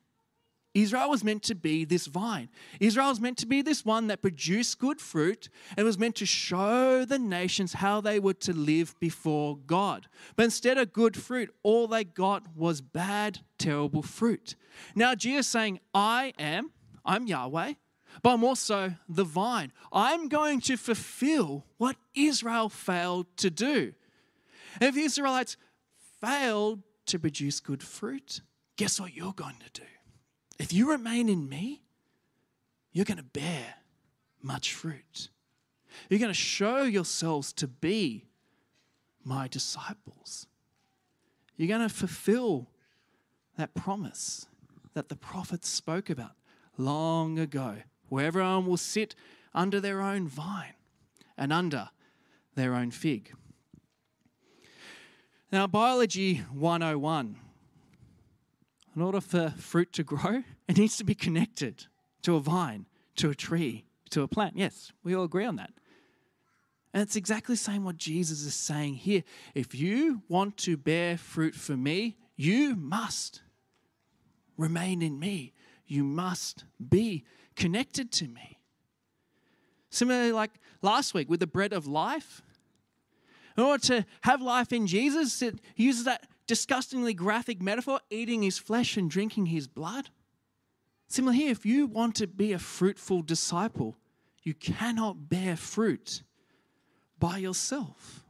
Israel 0.73 1.09
was 1.09 1.23
meant 1.23 1.43
to 1.43 1.55
be 1.55 1.83
this 1.83 2.05
vine. 2.05 2.49
Israel 2.79 3.09
was 3.09 3.19
meant 3.19 3.37
to 3.39 3.45
be 3.45 3.61
this 3.61 3.83
one 3.83 4.07
that 4.07 4.21
produced 4.21 4.79
good 4.79 5.01
fruit 5.01 5.49
and 5.75 5.85
was 5.85 5.97
meant 5.97 6.15
to 6.15 6.25
show 6.25 7.03
the 7.03 7.19
nations 7.19 7.73
how 7.73 7.99
they 7.99 8.19
were 8.19 8.33
to 8.35 8.53
live 8.53 8.95
before 8.99 9.57
God. 9.57 10.07
But 10.37 10.43
instead 10.43 10.77
of 10.77 10.93
good 10.93 11.17
fruit, 11.17 11.53
all 11.61 11.87
they 11.87 12.05
got 12.05 12.55
was 12.55 12.79
bad, 12.79 13.39
terrible 13.57 14.01
fruit. 14.01 14.55
Now, 14.95 15.13
Jesus 15.13 15.47
saying, 15.47 15.81
I 15.93 16.33
am, 16.39 16.71
I'm 17.03 17.27
Yahweh, 17.27 17.73
but 18.23 18.33
I'm 18.33 18.43
also 18.43 18.93
the 19.09 19.25
vine. 19.25 19.73
I'm 19.91 20.29
going 20.29 20.61
to 20.61 20.77
fulfill 20.77 21.65
what 21.77 21.97
Israel 22.15 22.69
failed 22.69 23.25
to 23.37 23.49
do. 23.49 23.93
If 24.79 24.95
the 24.95 25.01
Israelites 25.01 25.57
failed 26.21 26.81
to 27.07 27.19
produce 27.19 27.59
good 27.59 27.83
fruit, 27.83 28.41
guess 28.77 29.01
what 29.01 29.13
you're 29.13 29.33
going 29.33 29.57
to 29.65 29.81
do? 29.81 29.87
If 30.60 30.74
you 30.74 30.89
remain 30.89 31.29
in 31.29 31.50
me, 31.50 31.84
you're 32.91 33.05
going 33.05 33.17
to 33.17 33.24
bear 33.24 33.75
much 34.41 34.74
fruit. 34.74 35.29
You're 36.10 36.20
going 36.20 36.31
to 36.31 36.34
show 36.34 36.84
yourselves 36.84 37.53
to 37.53 37.67
be 37.67 38.25
my 39.24 39.48
disciples. 39.48 40.48
You're 41.58 41.67
going 41.67 41.88
to 41.88 41.93
fulfill 41.93 42.70
that 43.58 43.74
promise 43.74 44.48
that 44.93 45.10
the 45.10 45.15
prophets 45.15 45.70
spoke 45.70 46.10
about 46.10 46.31
long 46.77 47.38
ago, 47.38 47.77
where 48.10 48.25
everyone 48.25 48.65
will 48.65 48.77
sit 48.77 49.15
under 49.53 49.79
their 49.79 50.01
own 50.01 50.27
vine 50.27 50.74
and 51.38 51.53
under 51.53 51.89
their 52.55 52.74
own 52.74 52.91
fig. 52.91 53.34
Now, 55.51 55.67
Biology 55.67 56.38
101 56.53 57.36
in 58.95 59.01
order 59.01 59.21
for 59.21 59.53
fruit 59.57 59.93
to 59.93 60.03
grow, 60.03 60.43
it 60.67 60.77
needs 60.77 60.98
to 60.98 61.03
be 61.03 61.15
connected 61.15 61.86
to 62.24 62.36
a 62.36 62.39
vine, 62.39 62.86
to 63.15 63.29
a 63.29 63.36
tree, 63.36 63.86
to 64.10 64.21
a 64.21 64.27
plant. 64.27 64.55
Yes, 64.55 64.91
we 65.03 65.15
all 65.15 65.24
agree 65.24 65.45
on 65.45 65.55
that. 65.55 65.71
And 66.93 67.01
it's 67.01 67.15
exactly 67.15 67.53
the 67.53 67.62
same 67.62 67.86
what 67.86 67.98
Jesus 67.98 68.43
is 68.43 68.53
saying 68.53 68.95
here. 68.95 69.24
If 69.55 69.74
you 69.74 70.24
want 70.27 70.57
to 70.57 70.75
bear 70.75 71.17
fruit 71.17 71.55
for 71.55 71.77
me, 71.77 72.17
you 72.36 72.75
must 72.75 73.41
remain 74.57 75.01
in 75.01 75.17
me. 75.17 75.53
You 75.88 76.03
must 76.03 76.65
be 76.89 77.24
connected 77.55 78.12
to 78.13 78.27
me. 78.27 78.60
Similarly, 79.89 80.31
like 80.31 80.51
last 80.81 81.13
week 81.13 81.29
with 81.29 81.39
the 81.39 81.48
bread 81.48 81.71
of 81.74 81.88
life, 81.88 82.41
in 83.57 83.63
order 83.63 83.83
to 83.88 84.05
have 84.21 84.41
life 84.41 84.71
in 84.71 84.88
Jesus, 84.88 85.41
it 85.41 85.60
uses 85.75 86.05
that 86.05 86.27
disgustingly 86.51 87.13
graphic 87.13 87.62
metaphor, 87.62 88.01
eating 88.10 88.41
his 88.41 88.58
flesh 88.58 88.98
and 88.98 89.10
drinking 89.10 89.46
his 89.46 89.70
blood. 89.70 90.10
Similar 91.08 91.31
here, 91.31 91.50
if 91.50 91.65
you 91.65 91.88
want 91.88 92.13
to 92.15 92.27
be 92.27 92.51
a 92.51 92.60
fruitful 92.60 93.22
disciple, 93.22 93.96
you 94.43 94.53
cannot 94.53 95.29
bear 95.29 95.55
fruit 95.55 96.24
by 97.17 97.38
yourself. 97.38 98.25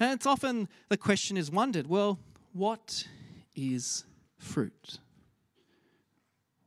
And 0.00 0.10
it's 0.10 0.26
often 0.26 0.68
the 0.88 0.96
question 0.96 1.36
is 1.36 1.52
wondered 1.52 1.86
well, 1.86 2.18
what 2.52 3.06
is 3.54 4.04
fruit? 4.36 4.98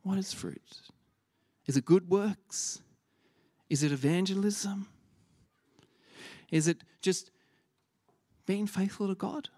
What 0.03 0.17
is 0.17 0.31
fruit? 0.31 0.79
Is 1.65 1.75
it 1.75 1.83
good 1.83 2.09
works? 2.09 2.79
Is 3.69 3.83
it 3.83 3.91
evangelism? 3.91 4.87
Is 6.51 6.69
it 6.69 6.85
just 7.01 7.31
being 8.45 8.65
faithful 8.65 9.09
to 9.09 9.15
God? 9.15 9.49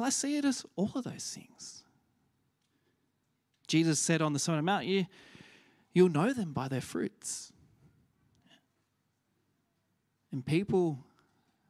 Well, 0.00 0.06
I 0.06 0.10
see 0.10 0.38
it 0.38 0.46
as 0.46 0.64
all 0.76 0.90
of 0.94 1.04
those 1.04 1.36
things. 1.36 1.84
Jesus 3.68 4.00
said 4.00 4.22
on 4.22 4.32
the 4.32 4.38
Sermon 4.38 4.60
on 4.60 4.64
the 4.64 4.72
Mount, 4.72 4.86
you, 4.86 5.06
you'll 5.92 6.08
know 6.08 6.32
them 6.32 6.54
by 6.54 6.68
their 6.68 6.80
fruits. 6.80 7.52
And 10.32 10.46
people, 10.46 11.00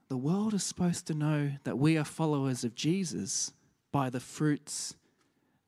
the 0.08 0.16
world 0.16 0.54
is 0.54 0.62
supposed 0.62 1.08
to 1.08 1.14
know 1.14 1.54
that 1.64 1.76
we 1.76 1.98
are 1.98 2.04
followers 2.04 2.62
of 2.62 2.76
Jesus 2.76 3.52
by 3.90 4.10
the 4.10 4.20
fruits 4.20 4.94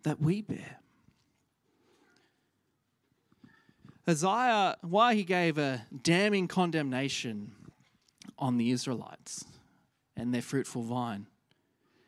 that 0.05 0.21
we 0.21 0.41
bear. 0.41 0.77
Isaiah, 4.09 4.77
why 4.83 5.17
he 5.17 5.25
gave 5.25 5.59
a 5.59 5.85
damning 6.01 6.47
condemnation 6.47 7.57
on 8.39 8.57
the 8.57 8.71
Israelites 8.71 9.45
and 10.17 10.33
their 10.33 10.43
fruitful 10.43 10.83
vine, 10.83 11.27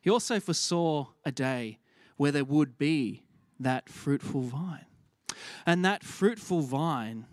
he 0.04 0.10
also 0.10 0.38
foresaw 0.38 1.06
a 1.24 1.32
day 1.32 1.78
where 2.18 2.30
there 2.30 2.44
would 2.44 2.76
be 2.76 3.22
that 3.58 3.88
fruitful 3.88 4.42
vine. 4.42 4.84
And 5.64 5.82
that 5.82 6.04
fruitful 6.04 6.60
vine 6.60 7.24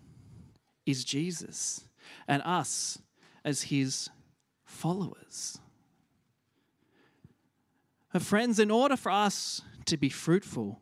is 0.86 1.04
Jesus 1.04 1.84
and 2.26 2.40
us 2.46 2.96
as 3.44 3.64
his 3.64 4.08
followers. 4.64 5.58
But 8.10 8.22
friends, 8.22 8.58
in 8.58 8.70
order 8.70 8.96
for 8.96 9.12
us 9.12 9.60
to 9.84 9.98
be 9.98 10.08
fruitful, 10.08 10.80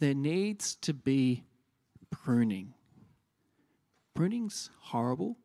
there 0.00 0.12
needs 0.12 0.74
to 0.74 0.92
be 0.92 1.44
pruning. 2.10 2.74
Pruning's 4.12 4.70
horrible, 4.80 5.36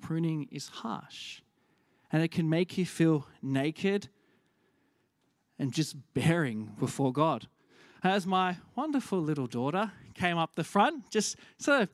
pruning 0.00 0.48
is 0.50 0.66
harsh, 0.66 1.40
and 2.10 2.20
it 2.20 2.32
can 2.32 2.50
make 2.50 2.76
you 2.76 2.84
feel 2.84 3.28
naked 3.40 4.08
and 5.58 5.72
just 5.72 5.96
bearing 6.14 6.72
before 6.78 7.12
God. 7.12 7.48
As 8.02 8.26
my 8.26 8.58
wonderful 8.76 9.18
little 9.18 9.46
daughter 9.46 9.92
came 10.14 10.36
up 10.36 10.54
the 10.56 10.64
front, 10.64 11.10
just 11.10 11.36
sort 11.58 11.82
of 11.82 11.88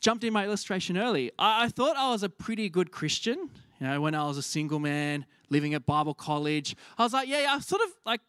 jumped 0.00 0.24
in 0.24 0.32
my 0.32 0.44
illustration 0.44 0.98
early. 0.98 1.30
I, 1.38 1.64
I 1.64 1.68
thought 1.68 1.96
I 1.96 2.10
was 2.10 2.22
a 2.22 2.28
pretty 2.28 2.68
good 2.68 2.90
Christian, 2.90 3.50
you 3.80 3.86
know, 3.86 4.00
when 4.00 4.14
I 4.14 4.26
was 4.26 4.36
a 4.36 4.42
single 4.42 4.80
man 4.80 5.24
living 5.50 5.74
at 5.74 5.86
Bible 5.86 6.14
college. 6.14 6.74
I 6.98 7.04
was 7.04 7.12
like, 7.12 7.28
yeah, 7.28 7.42
yeah, 7.42 7.54
I 7.54 7.60
sort 7.60 7.82
of 7.82 7.88
like 8.04 8.20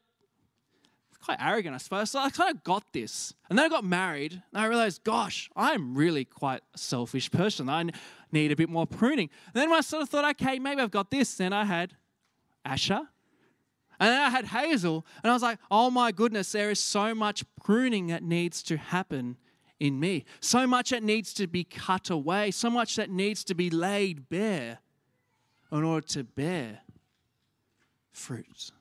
quite 1.23 1.37
arrogant, 1.41 1.73
I 1.73 1.77
suppose. 1.77 2.11
So 2.11 2.19
I 2.19 2.29
kind 2.29 2.55
of 2.55 2.63
got 2.63 2.83
this. 2.93 3.33
And 3.49 3.57
then 3.57 3.65
I 3.65 3.69
got 3.69 3.83
married 3.83 4.33
and 4.33 4.61
I 4.61 4.65
realized, 4.65 5.03
gosh, 5.03 5.49
I'm 5.55 5.95
really 5.95 6.25
quite 6.25 6.61
a 6.75 6.77
selfish 6.77 7.31
person. 7.31 7.69
I 7.69 7.85
need 8.31 8.51
a 8.51 8.55
bit 8.55 8.69
more 8.69 8.85
pruning. 8.85 9.29
And 9.53 9.61
then 9.61 9.71
I 9.71 9.81
sort 9.81 10.03
of 10.03 10.09
thought, 10.09 10.25
okay, 10.31 10.59
maybe 10.59 10.81
I've 10.81 10.91
got 10.91 11.09
this. 11.09 11.35
Then 11.35 11.53
I 11.53 11.65
had 11.65 11.93
Asher 12.65 13.07
and 13.99 14.09
then 14.09 14.21
I 14.21 14.29
had 14.29 14.45
Hazel, 14.45 15.05
and 15.23 15.31
I 15.31 15.33
was 15.33 15.43
like, 15.43 15.59
oh 15.69 15.89
my 15.89 16.11
goodness, 16.11 16.51
there 16.51 16.71
is 16.71 16.79
so 16.79 17.13
much 17.13 17.43
pruning 17.63 18.07
that 18.07 18.23
needs 18.23 18.63
to 18.63 18.77
happen 18.77 19.37
in 19.79 19.99
me. 19.99 20.25
So 20.39 20.65
much 20.65 20.91
that 20.91 21.03
needs 21.03 21.33
to 21.35 21.47
be 21.47 21.63
cut 21.63 22.09
away, 22.09 22.51
so 22.51 22.69
much 22.69 22.95
that 22.95 23.09
needs 23.09 23.43
to 23.45 23.53
be 23.53 23.69
laid 23.69 24.29
bare 24.29 24.79
in 25.71 25.83
order 25.83 26.07
to 26.07 26.23
bear 26.23 26.79
fruit. 28.11 28.71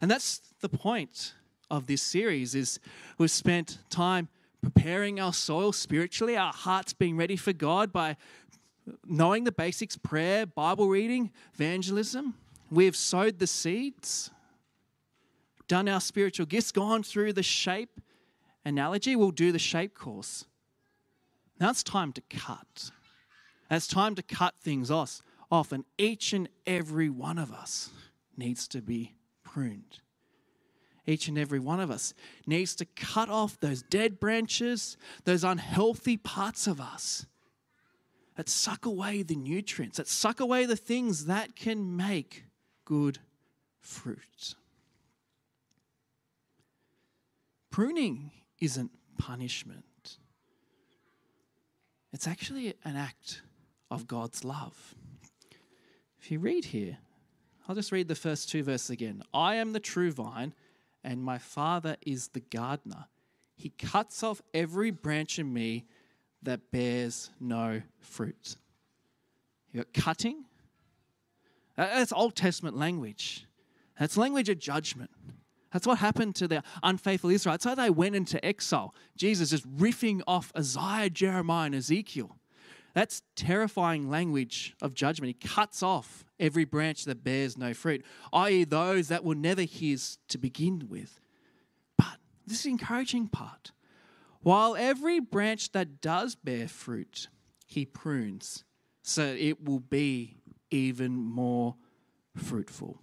And 0.00 0.10
that's 0.10 0.40
the 0.60 0.68
point 0.68 1.34
of 1.70 1.86
this 1.86 2.02
series 2.02 2.54
is 2.54 2.80
we've 3.18 3.30
spent 3.30 3.78
time 3.90 4.28
preparing 4.62 5.18
our 5.20 5.32
soil 5.32 5.72
spiritually, 5.72 6.36
our 6.36 6.52
hearts 6.52 6.92
being 6.92 7.16
ready 7.16 7.36
for 7.36 7.52
God 7.52 7.92
by 7.92 8.16
knowing 9.04 9.44
the 9.44 9.52
basics 9.52 9.96
prayer, 9.96 10.46
Bible 10.46 10.88
reading, 10.88 11.32
evangelism. 11.54 12.34
We 12.72 12.86
have 12.86 12.96
sowed 12.96 13.38
the 13.38 13.46
seeds, 13.46 14.30
done 15.68 15.90
our 15.90 16.00
spiritual 16.00 16.46
gifts, 16.46 16.72
gone 16.72 17.02
through 17.02 17.34
the 17.34 17.42
shape 17.42 18.00
analogy. 18.64 19.14
We'll 19.14 19.30
do 19.30 19.52
the 19.52 19.58
shape 19.58 19.94
course. 19.94 20.46
Now 21.60 21.68
it's 21.68 21.82
time 21.82 22.14
to 22.14 22.22
cut. 22.30 22.90
It's 23.70 23.86
time 23.86 24.14
to 24.14 24.22
cut 24.22 24.54
things 24.62 24.90
off, 24.90 25.20
and 25.70 25.84
each 25.98 26.32
and 26.32 26.48
every 26.66 27.10
one 27.10 27.36
of 27.36 27.52
us 27.52 27.90
needs 28.38 28.66
to 28.68 28.80
be 28.80 29.16
pruned. 29.44 30.00
Each 31.06 31.28
and 31.28 31.36
every 31.36 31.58
one 31.58 31.78
of 31.78 31.90
us 31.90 32.14
needs 32.46 32.74
to 32.76 32.86
cut 32.86 33.28
off 33.28 33.60
those 33.60 33.82
dead 33.82 34.18
branches, 34.18 34.96
those 35.24 35.44
unhealthy 35.44 36.16
parts 36.16 36.66
of 36.66 36.80
us 36.80 37.26
that 38.36 38.48
suck 38.48 38.86
away 38.86 39.22
the 39.22 39.36
nutrients, 39.36 39.98
that 39.98 40.08
suck 40.08 40.40
away 40.40 40.64
the 40.64 40.74
things 40.74 41.26
that 41.26 41.54
can 41.54 41.96
make 41.98 42.44
good 42.84 43.18
fruit. 43.80 44.54
Pruning 47.70 48.30
isn't 48.60 48.90
punishment, 49.18 50.18
it's 52.12 52.26
actually 52.26 52.74
an 52.84 52.96
act 52.96 53.42
of 53.90 54.06
God's 54.06 54.44
love. 54.44 54.94
If 56.20 56.30
you 56.30 56.38
read 56.38 56.66
here, 56.66 56.98
I'll 57.66 57.74
just 57.74 57.92
read 57.92 58.08
the 58.08 58.14
first 58.14 58.48
two 58.48 58.62
verses 58.62 58.90
again. 58.90 59.22
I 59.32 59.56
am 59.56 59.72
the 59.72 59.80
true 59.80 60.12
vine, 60.12 60.54
and 61.02 61.22
my 61.22 61.38
Father 61.38 61.96
is 62.04 62.28
the 62.28 62.40
gardener. 62.40 63.06
He 63.56 63.70
cuts 63.70 64.22
off 64.22 64.42
every 64.52 64.90
branch 64.90 65.38
in 65.38 65.52
me 65.52 65.86
that 66.42 66.70
bears 66.70 67.30
no 67.40 67.82
fruit. 68.00 68.56
You 69.72 69.80
got 69.80 69.92
cutting. 69.94 70.44
That's 71.76 72.12
Old 72.12 72.36
Testament 72.36 72.76
language. 72.76 73.46
That's 73.98 74.16
language 74.16 74.48
of 74.48 74.58
judgment. 74.58 75.10
That's 75.72 75.86
what 75.86 75.98
happened 75.98 76.34
to 76.36 76.48
the 76.48 76.62
unfaithful 76.82 77.30
Israelites. 77.30 77.64
So 77.64 77.74
they 77.74 77.90
went 77.90 78.14
into 78.14 78.44
exile. 78.44 78.94
Jesus 79.16 79.52
is 79.52 79.62
riffing 79.62 80.20
off 80.26 80.52
Isaiah, 80.56 81.08
Jeremiah, 81.08 81.66
and 81.66 81.74
Ezekiel. 81.74 82.36
That's 82.94 83.22
terrifying 83.36 84.10
language 84.10 84.74
of 84.82 84.92
judgment. 84.92 85.34
He 85.40 85.48
cuts 85.48 85.82
off 85.82 86.24
every 86.38 86.64
branch 86.64 87.06
that 87.06 87.24
bears 87.24 87.56
no 87.56 87.72
fruit, 87.72 88.04
i.e., 88.34 88.64
those 88.64 89.08
that 89.08 89.24
were 89.24 89.34
never 89.34 89.62
his 89.62 90.18
to 90.28 90.36
begin 90.36 90.88
with. 90.90 91.18
But 91.96 92.18
this 92.46 92.58
is 92.58 92.64
the 92.64 92.70
encouraging 92.70 93.28
part. 93.28 93.72
While 94.40 94.76
every 94.76 95.20
branch 95.20 95.72
that 95.72 96.02
does 96.02 96.34
bear 96.34 96.68
fruit, 96.68 97.28
he 97.66 97.86
prunes, 97.86 98.64
so 99.02 99.22
it 99.22 99.64
will 99.64 99.80
be 99.80 100.36
even 100.72 101.12
more 101.12 101.76
fruitful. 102.36 103.00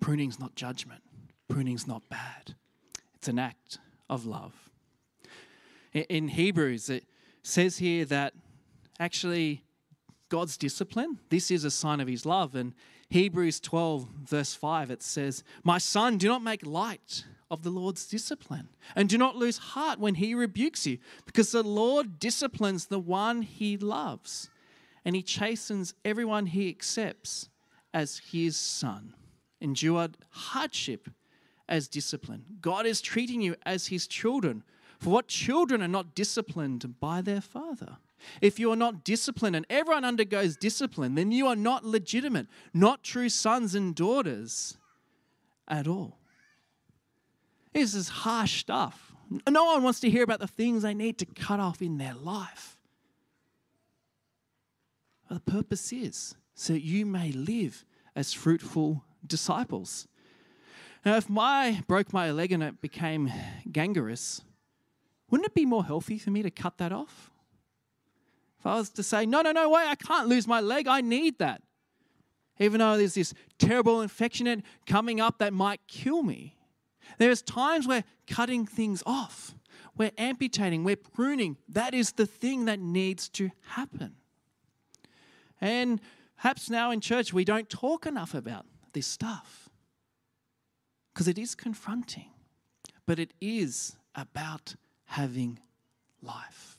Pruning's 0.00 0.38
not 0.38 0.54
judgment, 0.54 1.02
pruning's 1.48 1.86
not 1.86 2.08
bad. 2.08 2.54
It's 3.14 3.28
an 3.28 3.38
act 3.38 3.78
of 4.10 4.26
love. 4.26 4.70
In 5.92 6.28
Hebrews, 6.28 6.90
it 6.90 7.04
says 7.42 7.78
here 7.78 8.04
that 8.06 8.34
actually 8.98 9.64
God's 10.28 10.56
discipline, 10.56 11.18
this 11.30 11.50
is 11.50 11.64
a 11.64 11.70
sign 11.70 12.00
of 12.00 12.08
his 12.08 12.26
love. 12.26 12.54
And 12.54 12.74
Hebrews 13.08 13.60
12, 13.60 14.08
verse 14.24 14.54
5, 14.54 14.90
it 14.90 15.02
says, 15.02 15.44
My 15.62 15.78
son, 15.78 16.18
do 16.18 16.28
not 16.28 16.42
make 16.42 16.66
light 16.66 17.24
of 17.50 17.62
the 17.62 17.70
Lord's 17.70 18.06
discipline. 18.06 18.68
And 18.96 19.08
do 19.08 19.16
not 19.16 19.36
lose 19.36 19.58
heart 19.58 20.00
when 20.00 20.16
he 20.16 20.34
rebukes 20.34 20.86
you, 20.86 20.98
because 21.24 21.52
the 21.52 21.62
Lord 21.62 22.18
disciplines 22.18 22.86
the 22.86 22.98
one 22.98 23.42
he 23.42 23.76
loves, 23.76 24.50
and 25.04 25.14
he 25.14 25.22
chastens 25.22 25.94
everyone 26.04 26.46
he 26.46 26.68
accepts 26.68 27.48
as 27.92 28.20
his 28.30 28.56
son. 28.56 29.14
Endure 29.60 30.08
hardship 30.30 31.08
as 31.68 31.88
discipline. 31.88 32.44
God 32.60 32.86
is 32.86 33.00
treating 33.00 33.40
you 33.40 33.56
as 33.64 33.86
his 33.86 34.06
children. 34.06 34.62
For 34.98 35.10
what 35.10 35.28
children 35.28 35.82
are 35.82 35.88
not 35.88 36.14
disciplined 36.14 36.98
by 37.00 37.20
their 37.20 37.40
father? 37.40 37.98
If 38.40 38.58
you 38.58 38.70
are 38.72 38.76
not 38.76 39.04
disciplined 39.04 39.56
and 39.56 39.66
everyone 39.68 40.04
undergoes 40.04 40.56
discipline, 40.56 41.14
then 41.14 41.30
you 41.30 41.46
are 41.46 41.56
not 41.56 41.84
legitimate, 41.84 42.46
not 42.72 43.02
true 43.02 43.28
sons 43.28 43.74
and 43.74 43.94
daughters 43.94 44.78
at 45.68 45.86
all. 45.86 46.18
This 47.72 47.94
is 47.94 48.08
harsh 48.08 48.60
stuff. 48.60 49.12
No 49.48 49.64
one 49.64 49.82
wants 49.82 50.00
to 50.00 50.10
hear 50.10 50.22
about 50.22 50.40
the 50.40 50.46
things 50.46 50.82
they 50.82 50.94
need 50.94 51.18
to 51.18 51.26
cut 51.26 51.60
off 51.60 51.82
in 51.82 51.98
their 51.98 52.14
life. 52.14 52.73
But 55.28 55.44
the 55.44 55.52
purpose 55.52 55.92
is 55.92 56.34
so 56.54 56.72
you 56.72 57.04
may 57.06 57.32
live 57.32 57.84
as 58.14 58.32
fruitful 58.32 59.04
disciples. 59.26 60.06
Now, 61.04 61.16
if 61.16 61.26
I 61.36 61.82
broke 61.86 62.12
my 62.12 62.30
leg 62.30 62.52
and 62.52 62.62
it 62.62 62.80
became 62.80 63.30
gangrenous, 63.70 64.42
wouldn't 65.30 65.48
it 65.48 65.54
be 65.54 65.66
more 65.66 65.84
healthy 65.84 66.18
for 66.18 66.30
me 66.30 66.42
to 66.42 66.50
cut 66.50 66.78
that 66.78 66.92
off? 66.92 67.30
If 68.58 68.66
I 68.66 68.76
was 68.76 68.90
to 68.90 69.02
say, 69.02 69.26
no, 69.26 69.42
no, 69.42 69.52
no, 69.52 69.68
way, 69.68 69.84
I 69.86 69.94
can't 69.94 70.28
lose 70.28 70.46
my 70.46 70.60
leg, 70.60 70.88
I 70.88 71.00
need 71.00 71.38
that. 71.38 71.60
Even 72.58 72.78
though 72.78 72.96
there's 72.96 73.14
this 73.14 73.34
terrible 73.58 74.00
infection 74.00 74.62
coming 74.86 75.20
up 75.20 75.38
that 75.38 75.52
might 75.52 75.80
kill 75.88 76.22
me. 76.22 76.56
There's 77.18 77.42
times 77.42 77.86
where 77.86 78.04
cutting 78.26 78.64
things 78.64 79.02
off, 79.04 79.54
we're 79.96 80.12
amputating, 80.16 80.84
we're 80.84 80.96
pruning. 80.96 81.58
That 81.68 81.94
is 81.94 82.12
the 82.12 82.26
thing 82.26 82.64
that 82.64 82.80
needs 82.80 83.28
to 83.30 83.50
happen. 83.66 84.14
And 85.60 86.00
perhaps 86.36 86.70
now 86.70 86.90
in 86.90 87.00
church 87.00 87.32
we 87.32 87.44
don't 87.44 87.68
talk 87.68 88.06
enough 88.06 88.34
about 88.34 88.66
this 88.92 89.06
stuff 89.06 89.68
because 91.12 91.28
it 91.28 91.38
is 91.38 91.54
confronting, 91.54 92.30
but 93.06 93.18
it 93.18 93.32
is 93.40 93.96
about 94.14 94.74
having 95.04 95.58
life. 96.22 96.78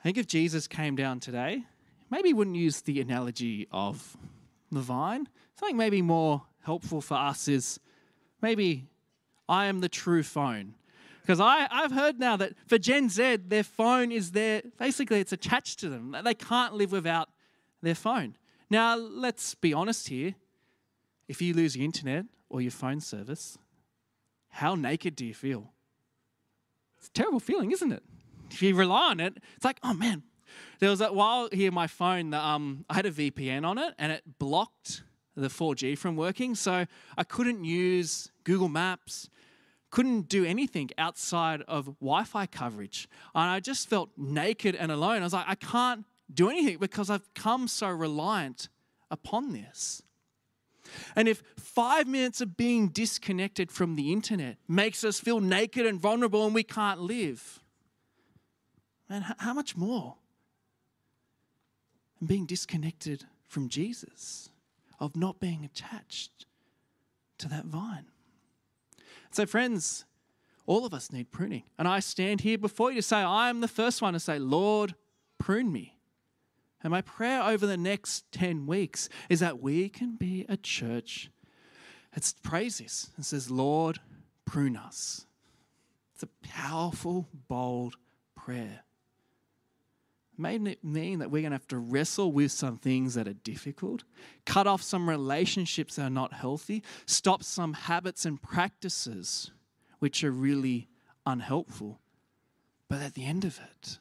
I 0.00 0.02
think 0.02 0.18
if 0.18 0.26
Jesus 0.26 0.68
came 0.68 0.94
down 0.94 1.20
today, 1.20 1.64
maybe 2.10 2.28
he 2.28 2.34
wouldn't 2.34 2.56
use 2.56 2.80
the 2.82 3.00
analogy 3.00 3.66
of 3.72 4.16
the 4.70 4.80
vine, 4.80 5.28
Something 5.58 5.78
maybe 5.78 6.02
more 6.02 6.42
helpful 6.60 7.00
for 7.00 7.14
us 7.14 7.48
is 7.48 7.80
maybe 8.42 8.88
I 9.48 9.66
am 9.66 9.80
the 9.80 9.88
true 9.88 10.22
phone. 10.22 10.74
Because 11.26 11.40
I've 11.40 11.90
heard 11.90 12.20
now 12.20 12.36
that 12.36 12.52
for 12.68 12.78
Gen 12.78 13.08
Z, 13.08 13.38
their 13.48 13.64
phone 13.64 14.12
is 14.12 14.30
there, 14.30 14.62
basically, 14.78 15.18
it's 15.18 15.32
attached 15.32 15.80
to 15.80 15.88
them. 15.88 16.16
They 16.22 16.34
can't 16.34 16.74
live 16.74 16.92
without 16.92 17.30
their 17.82 17.96
phone. 17.96 18.36
Now, 18.70 18.96
let's 18.96 19.56
be 19.56 19.74
honest 19.74 20.08
here. 20.08 20.36
If 21.26 21.42
you 21.42 21.52
lose 21.52 21.74
your 21.74 21.84
internet 21.84 22.26
or 22.48 22.60
your 22.60 22.70
phone 22.70 23.00
service, 23.00 23.58
how 24.50 24.76
naked 24.76 25.16
do 25.16 25.26
you 25.26 25.34
feel? 25.34 25.72
It's 26.98 27.08
a 27.08 27.12
terrible 27.12 27.40
feeling, 27.40 27.72
isn't 27.72 27.90
it? 27.90 28.04
If 28.52 28.62
you 28.62 28.76
rely 28.76 29.10
on 29.10 29.18
it, 29.18 29.36
it's 29.56 29.64
like, 29.64 29.80
oh 29.82 29.94
man. 29.94 30.22
There 30.78 30.90
was 30.90 31.00
a 31.00 31.12
while 31.12 31.48
here, 31.50 31.72
my 31.72 31.88
phone, 31.88 32.34
um, 32.34 32.84
I 32.88 32.94
had 32.94 33.04
a 33.04 33.10
VPN 33.10 33.66
on 33.66 33.78
it 33.78 33.94
and 33.98 34.12
it 34.12 34.22
blocked 34.38 35.02
the 35.34 35.48
4G 35.48 35.98
from 35.98 36.14
working. 36.14 36.54
So 36.54 36.86
I 37.18 37.24
couldn't 37.24 37.64
use 37.64 38.30
Google 38.44 38.68
Maps, 38.68 39.28
couldn't 39.90 40.28
do 40.28 40.44
anything 40.44 40.90
outside 40.98 41.62
of 41.62 41.86
Wi 42.00 42.24
Fi 42.24 42.46
coverage. 42.46 43.08
And 43.34 43.50
I 43.50 43.60
just 43.60 43.88
felt 43.88 44.10
naked 44.16 44.74
and 44.74 44.90
alone. 44.90 45.20
I 45.20 45.24
was 45.24 45.32
like, 45.32 45.48
I 45.48 45.54
can't 45.54 46.04
do 46.32 46.50
anything 46.50 46.78
because 46.78 47.10
I've 47.10 47.32
come 47.34 47.68
so 47.68 47.88
reliant 47.88 48.68
upon 49.10 49.52
this. 49.52 50.02
And 51.14 51.28
if 51.28 51.42
five 51.56 52.06
minutes 52.06 52.40
of 52.40 52.56
being 52.56 52.88
disconnected 52.88 53.70
from 53.70 53.96
the 53.96 54.12
internet 54.12 54.56
makes 54.68 55.04
us 55.04 55.18
feel 55.18 55.40
naked 55.40 55.86
and 55.86 56.00
vulnerable 56.00 56.46
and 56.46 56.54
we 56.54 56.62
can't 56.62 57.00
live, 57.00 57.60
man, 59.08 59.24
how 59.38 59.54
much 59.54 59.76
more? 59.76 60.16
And 62.20 62.28
being 62.28 62.46
disconnected 62.46 63.24
from 63.46 63.68
Jesus 63.68 64.50
of 64.98 65.16
not 65.16 65.40
being 65.40 65.64
attached 65.64 66.46
to 67.38 67.48
that 67.48 67.66
vine. 67.66 68.06
So, 69.36 69.44
friends, 69.44 70.06
all 70.64 70.86
of 70.86 70.94
us 70.94 71.12
need 71.12 71.30
pruning. 71.30 71.64
And 71.78 71.86
I 71.86 72.00
stand 72.00 72.40
here 72.40 72.56
before 72.56 72.88
you 72.90 73.02
to 73.02 73.06
say, 73.06 73.18
I 73.18 73.50
am 73.50 73.60
the 73.60 73.68
first 73.68 74.00
one 74.00 74.14
to 74.14 74.18
say, 74.18 74.38
Lord, 74.38 74.94
prune 75.36 75.70
me. 75.70 75.98
And 76.82 76.90
my 76.90 77.02
prayer 77.02 77.42
over 77.42 77.66
the 77.66 77.76
next 77.76 78.32
10 78.32 78.66
weeks 78.66 79.10
is 79.28 79.40
that 79.40 79.60
we 79.60 79.90
can 79.90 80.16
be 80.16 80.46
a 80.48 80.56
church 80.56 81.30
that 82.14 82.32
prays 82.42 82.78
this 82.78 83.10
and 83.16 83.26
says, 83.26 83.50
Lord, 83.50 83.98
prune 84.46 84.74
us. 84.74 85.26
It's 86.14 86.22
a 86.22 86.48
powerful, 86.48 87.28
bold 87.46 87.96
prayer 88.34 88.84
may 90.38 90.58
mean 90.82 91.18
that 91.20 91.30
we're 91.30 91.42
going 91.42 91.50
to 91.50 91.56
have 91.56 91.68
to 91.68 91.78
wrestle 91.78 92.32
with 92.32 92.52
some 92.52 92.78
things 92.78 93.14
that 93.14 93.28
are 93.28 93.34
difficult, 93.34 94.04
cut 94.44 94.66
off 94.66 94.82
some 94.82 95.08
relationships 95.08 95.96
that 95.96 96.02
are 96.02 96.10
not 96.10 96.32
healthy, 96.32 96.82
stop 97.06 97.42
some 97.42 97.72
habits 97.74 98.24
and 98.24 98.40
practices 98.40 99.50
which 99.98 100.22
are 100.24 100.30
really 100.30 100.88
unhelpful. 101.24 102.00
But 102.88 103.02
at 103.02 103.14
the 103.14 103.24
end 103.24 103.44
of 103.44 103.58
it, 103.58 103.98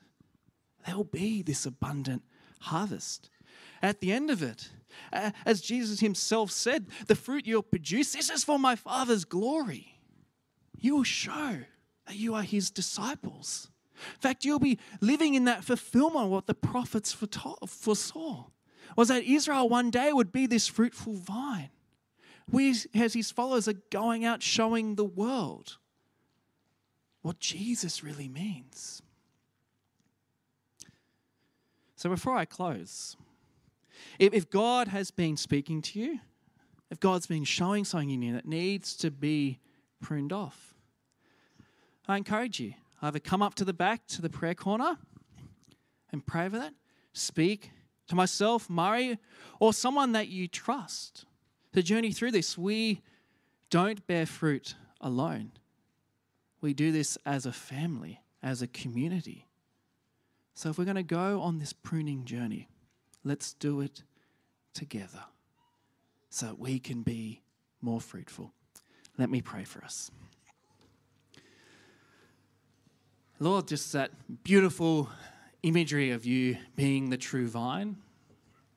there 0.86 0.95
will 0.95 1.04
be 1.04 1.41
this 1.41 1.65
abundant 1.65 2.24
harvest. 2.62 3.30
At 3.82 4.00
the 4.00 4.12
end 4.12 4.30
of 4.30 4.43
it, 4.43 4.69
as 5.12 5.62
Jesus 5.62 6.00
himself 6.00 6.52
said, 6.52 6.88
the 7.08 7.15
fruit 7.15 7.48
you'll 7.48 7.63
produce, 7.63 8.13
this 8.13 8.30
is 8.30 8.43
for 8.43 8.60
my 8.60 8.76
Father's 8.76 9.26
glory. 9.26 10.00
You 10.78 10.98
will 10.98 11.04
show 11.04 11.60
that 12.08 12.15
you 12.15 12.36
are 12.36 12.43
his 12.43 12.69
disciples. 12.69 13.69
In 14.15 14.19
fact, 14.19 14.45
you'll 14.45 14.60
be 14.60 14.79
living 15.01 15.36
in 15.36 15.45
that 15.45 15.63
fulfillment 15.63 16.25
of 16.25 16.31
what 16.31 16.47
the 16.47 16.53
prophets 16.53 17.13
foresaw 17.13 18.45
was 18.95 19.08
that 19.10 19.23
Israel 19.23 19.67
one 19.67 19.91
day 19.91 20.13
would 20.13 20.31
be 20.31 20.45
this 20.45 20.67
fruitful 20.67 21.13
vine. 21.13 21.69
We, 22.49 22.75
as 22.93 23.13
his 23.13 23.31
followers, 23.31 23.67
are 23.67 23.81
going 23.89 24.23
out 24.23 24.43
showing 24.43 24.95
the 24.95 25.03
world 25.03 25.77
what 27.21 27.39
Jesus 27.39 28.03
really 28.03 28.27
means. 28.27 29.01
So, 31.95 32.10
before 32.10 32.36
I 32.36 32.45
close, 32.45 33.17
if, 34.19 34.49
God 34.49 34.89
has 34.89 35.10
been 35.10 35.38
speaking 35.38 35.81
to 35.84 35.99
you, 35.99 36.19
if 36.91 36.99
God's 36.99 37.25
been 37.25 37.43
showing 37.43 37.84
something 37.84 38.12
in 38.12 38.21
you 38.21 38.34
that 38.34 38.45
needs 38.45 38.95
to 38.97 39.10
be 39.10 39.60
pruned 40.01 40.31
off, 40.31 40.75
I 42.08 42.17
encourage 42.17 42.60
you 42.60 42.75
either 43.06 43.20
come 43.20 43.44
up 43.44 43.54
to 43.54 43.63
the 43.63 43.74
back 43.74 44.08
to 44.08 44.22
the 44.22 44.30
prayer 44.30 44.56
corner 44.56 44.98
and 46.12 46.26
pray 46.26 46.50
for 46.50 46.58
that, 46.58 46.74
speak 47.13 47.70
to 48.08 48.15
myself, 48.15 48.68
Murray, 48.68 49.20
or 49.60 49.74
someone 49.74 50.13
that 50.13 50.28
you 50.28 50.48
trust 50.48 51.26
to 51.74 51.84
journey 51.84 52.12
through 52.12 52.32
this. 52.32 52.58
We 52.58 53.02
don't 53.70 54.06
bear 54.08 54.26
fruit 54.26 54.74
alone. 55.00 55.52
We 56.62 56.74
do 56.74 56.91
this 56.91 57.15
as 57.28 57.46
a 57.46 57.52
family, 57.52 58.22
as 58.41 58.63
a 58.63 58.68
community. 58.68 59.46
So 60.56 60.70
if 60.70 60.80
we're 60.80 60.86
going 60.86 60.96
to 60.96 61.04
go 61.04 61.41
on 61.41 61.60
this 61.60 61.74
pruning 61.74 62.26
journey, 62.26 62.70
let's 63.24 63.54
do 63.54 63.82
it 63.82 64.02
together 64.74 65.26
so 66.32 66.48
that 66.48 66.60
we 66.60 66.80
can 66.80 67.04
be 67.04 67.44
more 67.82 68.02
fruitful. 68.02 68.52
Let 69.15 69.30
me 69.30 69.41
pray 69.41 69.63
for 69.63 69.84
us. 69.84 70.10
Lord, 73.39 73.67
just 73.67 73.91
that 73.91 74.12
beautiful 74.43 75.10
imagery 75.62 76.12
of 76.12 76.26
you 76.26 76.58
being 76.76 77.10
the 77.10 77.17
true 77.17 77.48
vine 77.48 77.98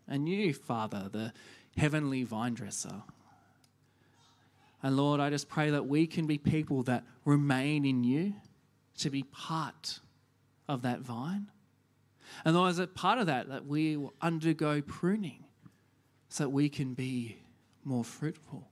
and 0.08 0.28
you, 0.28 0.52
Father, 0.52 1.08
the 1.12 1.32
heavenly 1.76 2.24
vine 2.24 2.54
dresser. 2.54 3.02
And 4.82 4.96
Lord, 4.96 5.20
I 5.20 5.30
just 5.30 5.48
pray 5.48 5.70
that 5.70 5.86
we 5.86 6.08
can 6.08 6.26
be 6.26 6.38
people 6.38 6.82
that 6.84 7.04
remain 7.24 7.84
in 7.84 8.02
you 8.02 8.34
to 8.98 9.10
be 9.10 9.22
part 9.22 10.00
of 10.66 10.82
that 10.82 11.00
vine. 11.00 11.50
And 12.44 12.56
Lord, 12.56 12.70
as 12.70 12.80
a 12.80 12.88
part 12.88 13.18
of 13.18 13.26
that, 13.26 13.48
that 13.48 13.64
we 13.64 13.96
will 13.96 14.14
undergo 14.20 14.82
pruning 14.82 15.44
so 16.28 16.44
that 16.44 16.50
we 16.50 16.68
can 16.68 16.94
be 16.94 17.36
more 17.84 18.04
fruitful. 18.04 18.68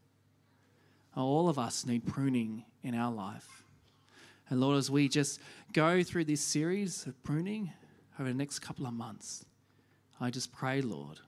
All 1.16 1.48
of 1.48 1.60
us 1.60 1.86
need 1.86 2.06
pruning 2.06 2.64
in 2.82 2.94
our 2.94 3.12
life. 3.12 3.65
And 4.48 4.60
Lord, 4.60 4.76
as 4.76 4.90
we 4.90 5.08
just 5.08 5.40
go 5.72 6.02
through 6.02 6.24
this 6.24 6.40
series 6.40 7.06
of 7.06 7.20
pruning 7.22 7.72
over 8.18 8.28
the 8.28 8.34
next 8.34 8.60
couple 8.60 8.86
of 8.86 8.94
months, 8.94 9.44
I 10.20 10.30
just 10.30 10.52
pray, 10.52 10.80
Lord, 10.80 11.20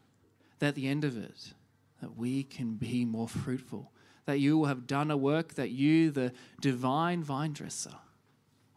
that 0.58 0.68
at 0.68 0.74
the 0.74 0.88
end 0.88 1.04
of 1.04 1.16
it, 1.16 1.52
that 2.00 2.16
we 2.16 2.44
can 2.44 2.74
be 2.74 3.04
more 3.04 3.28
fruitful, 3.28 3.92
that 4.26 4.38
you 4.38 4.56
will 4.56 4.66
have 4.66 4.86
done 4.86 5.10
a 5.10 5.16
work 5.16 5.54
that 5.54 5.70
you, 5.70 6.10
the 6.10 6.32
divine 6.60 7.22
vine 7.22 7.52
dresser, 7.52 7.94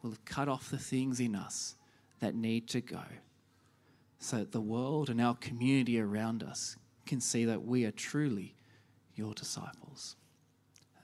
will 0.01 0.15
cut 0.25 0.49
off 0.49 0.71
the 0.71 0.77
things 0.77 1.19
in 1.19 1.35
us 1.35 1.75
that 2.19 2.33
need 2.33 2.67
to 2.69 2.81
go, 2.81 3.03
so 4.19 4.37
that 4.37 4.51
the 4.51 4.61
world 4.61 5.09
and 5.09 5.21
our 5.21 5.35
community 5.35 5.99
around 5.99 6.41
us 6.41 6.75
can 7.05 7.19
see 7.19 7.45
that 7.45 7.63
we 7.63 7.85
are 7.85 7.91
truly 7.91 8.55
your 9.15 9.33
disciples. 9.33 10.15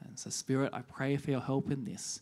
And 0.08 0.18
so, 0.18 0.30
Spirit, 0.30 0.72
I 0.74 0.82
pray 0.82 1.18
for 1.18 1.32
your 1.32 1.42
help 1.42 1.70
in 1.70 1.86
this. 1.86 2.22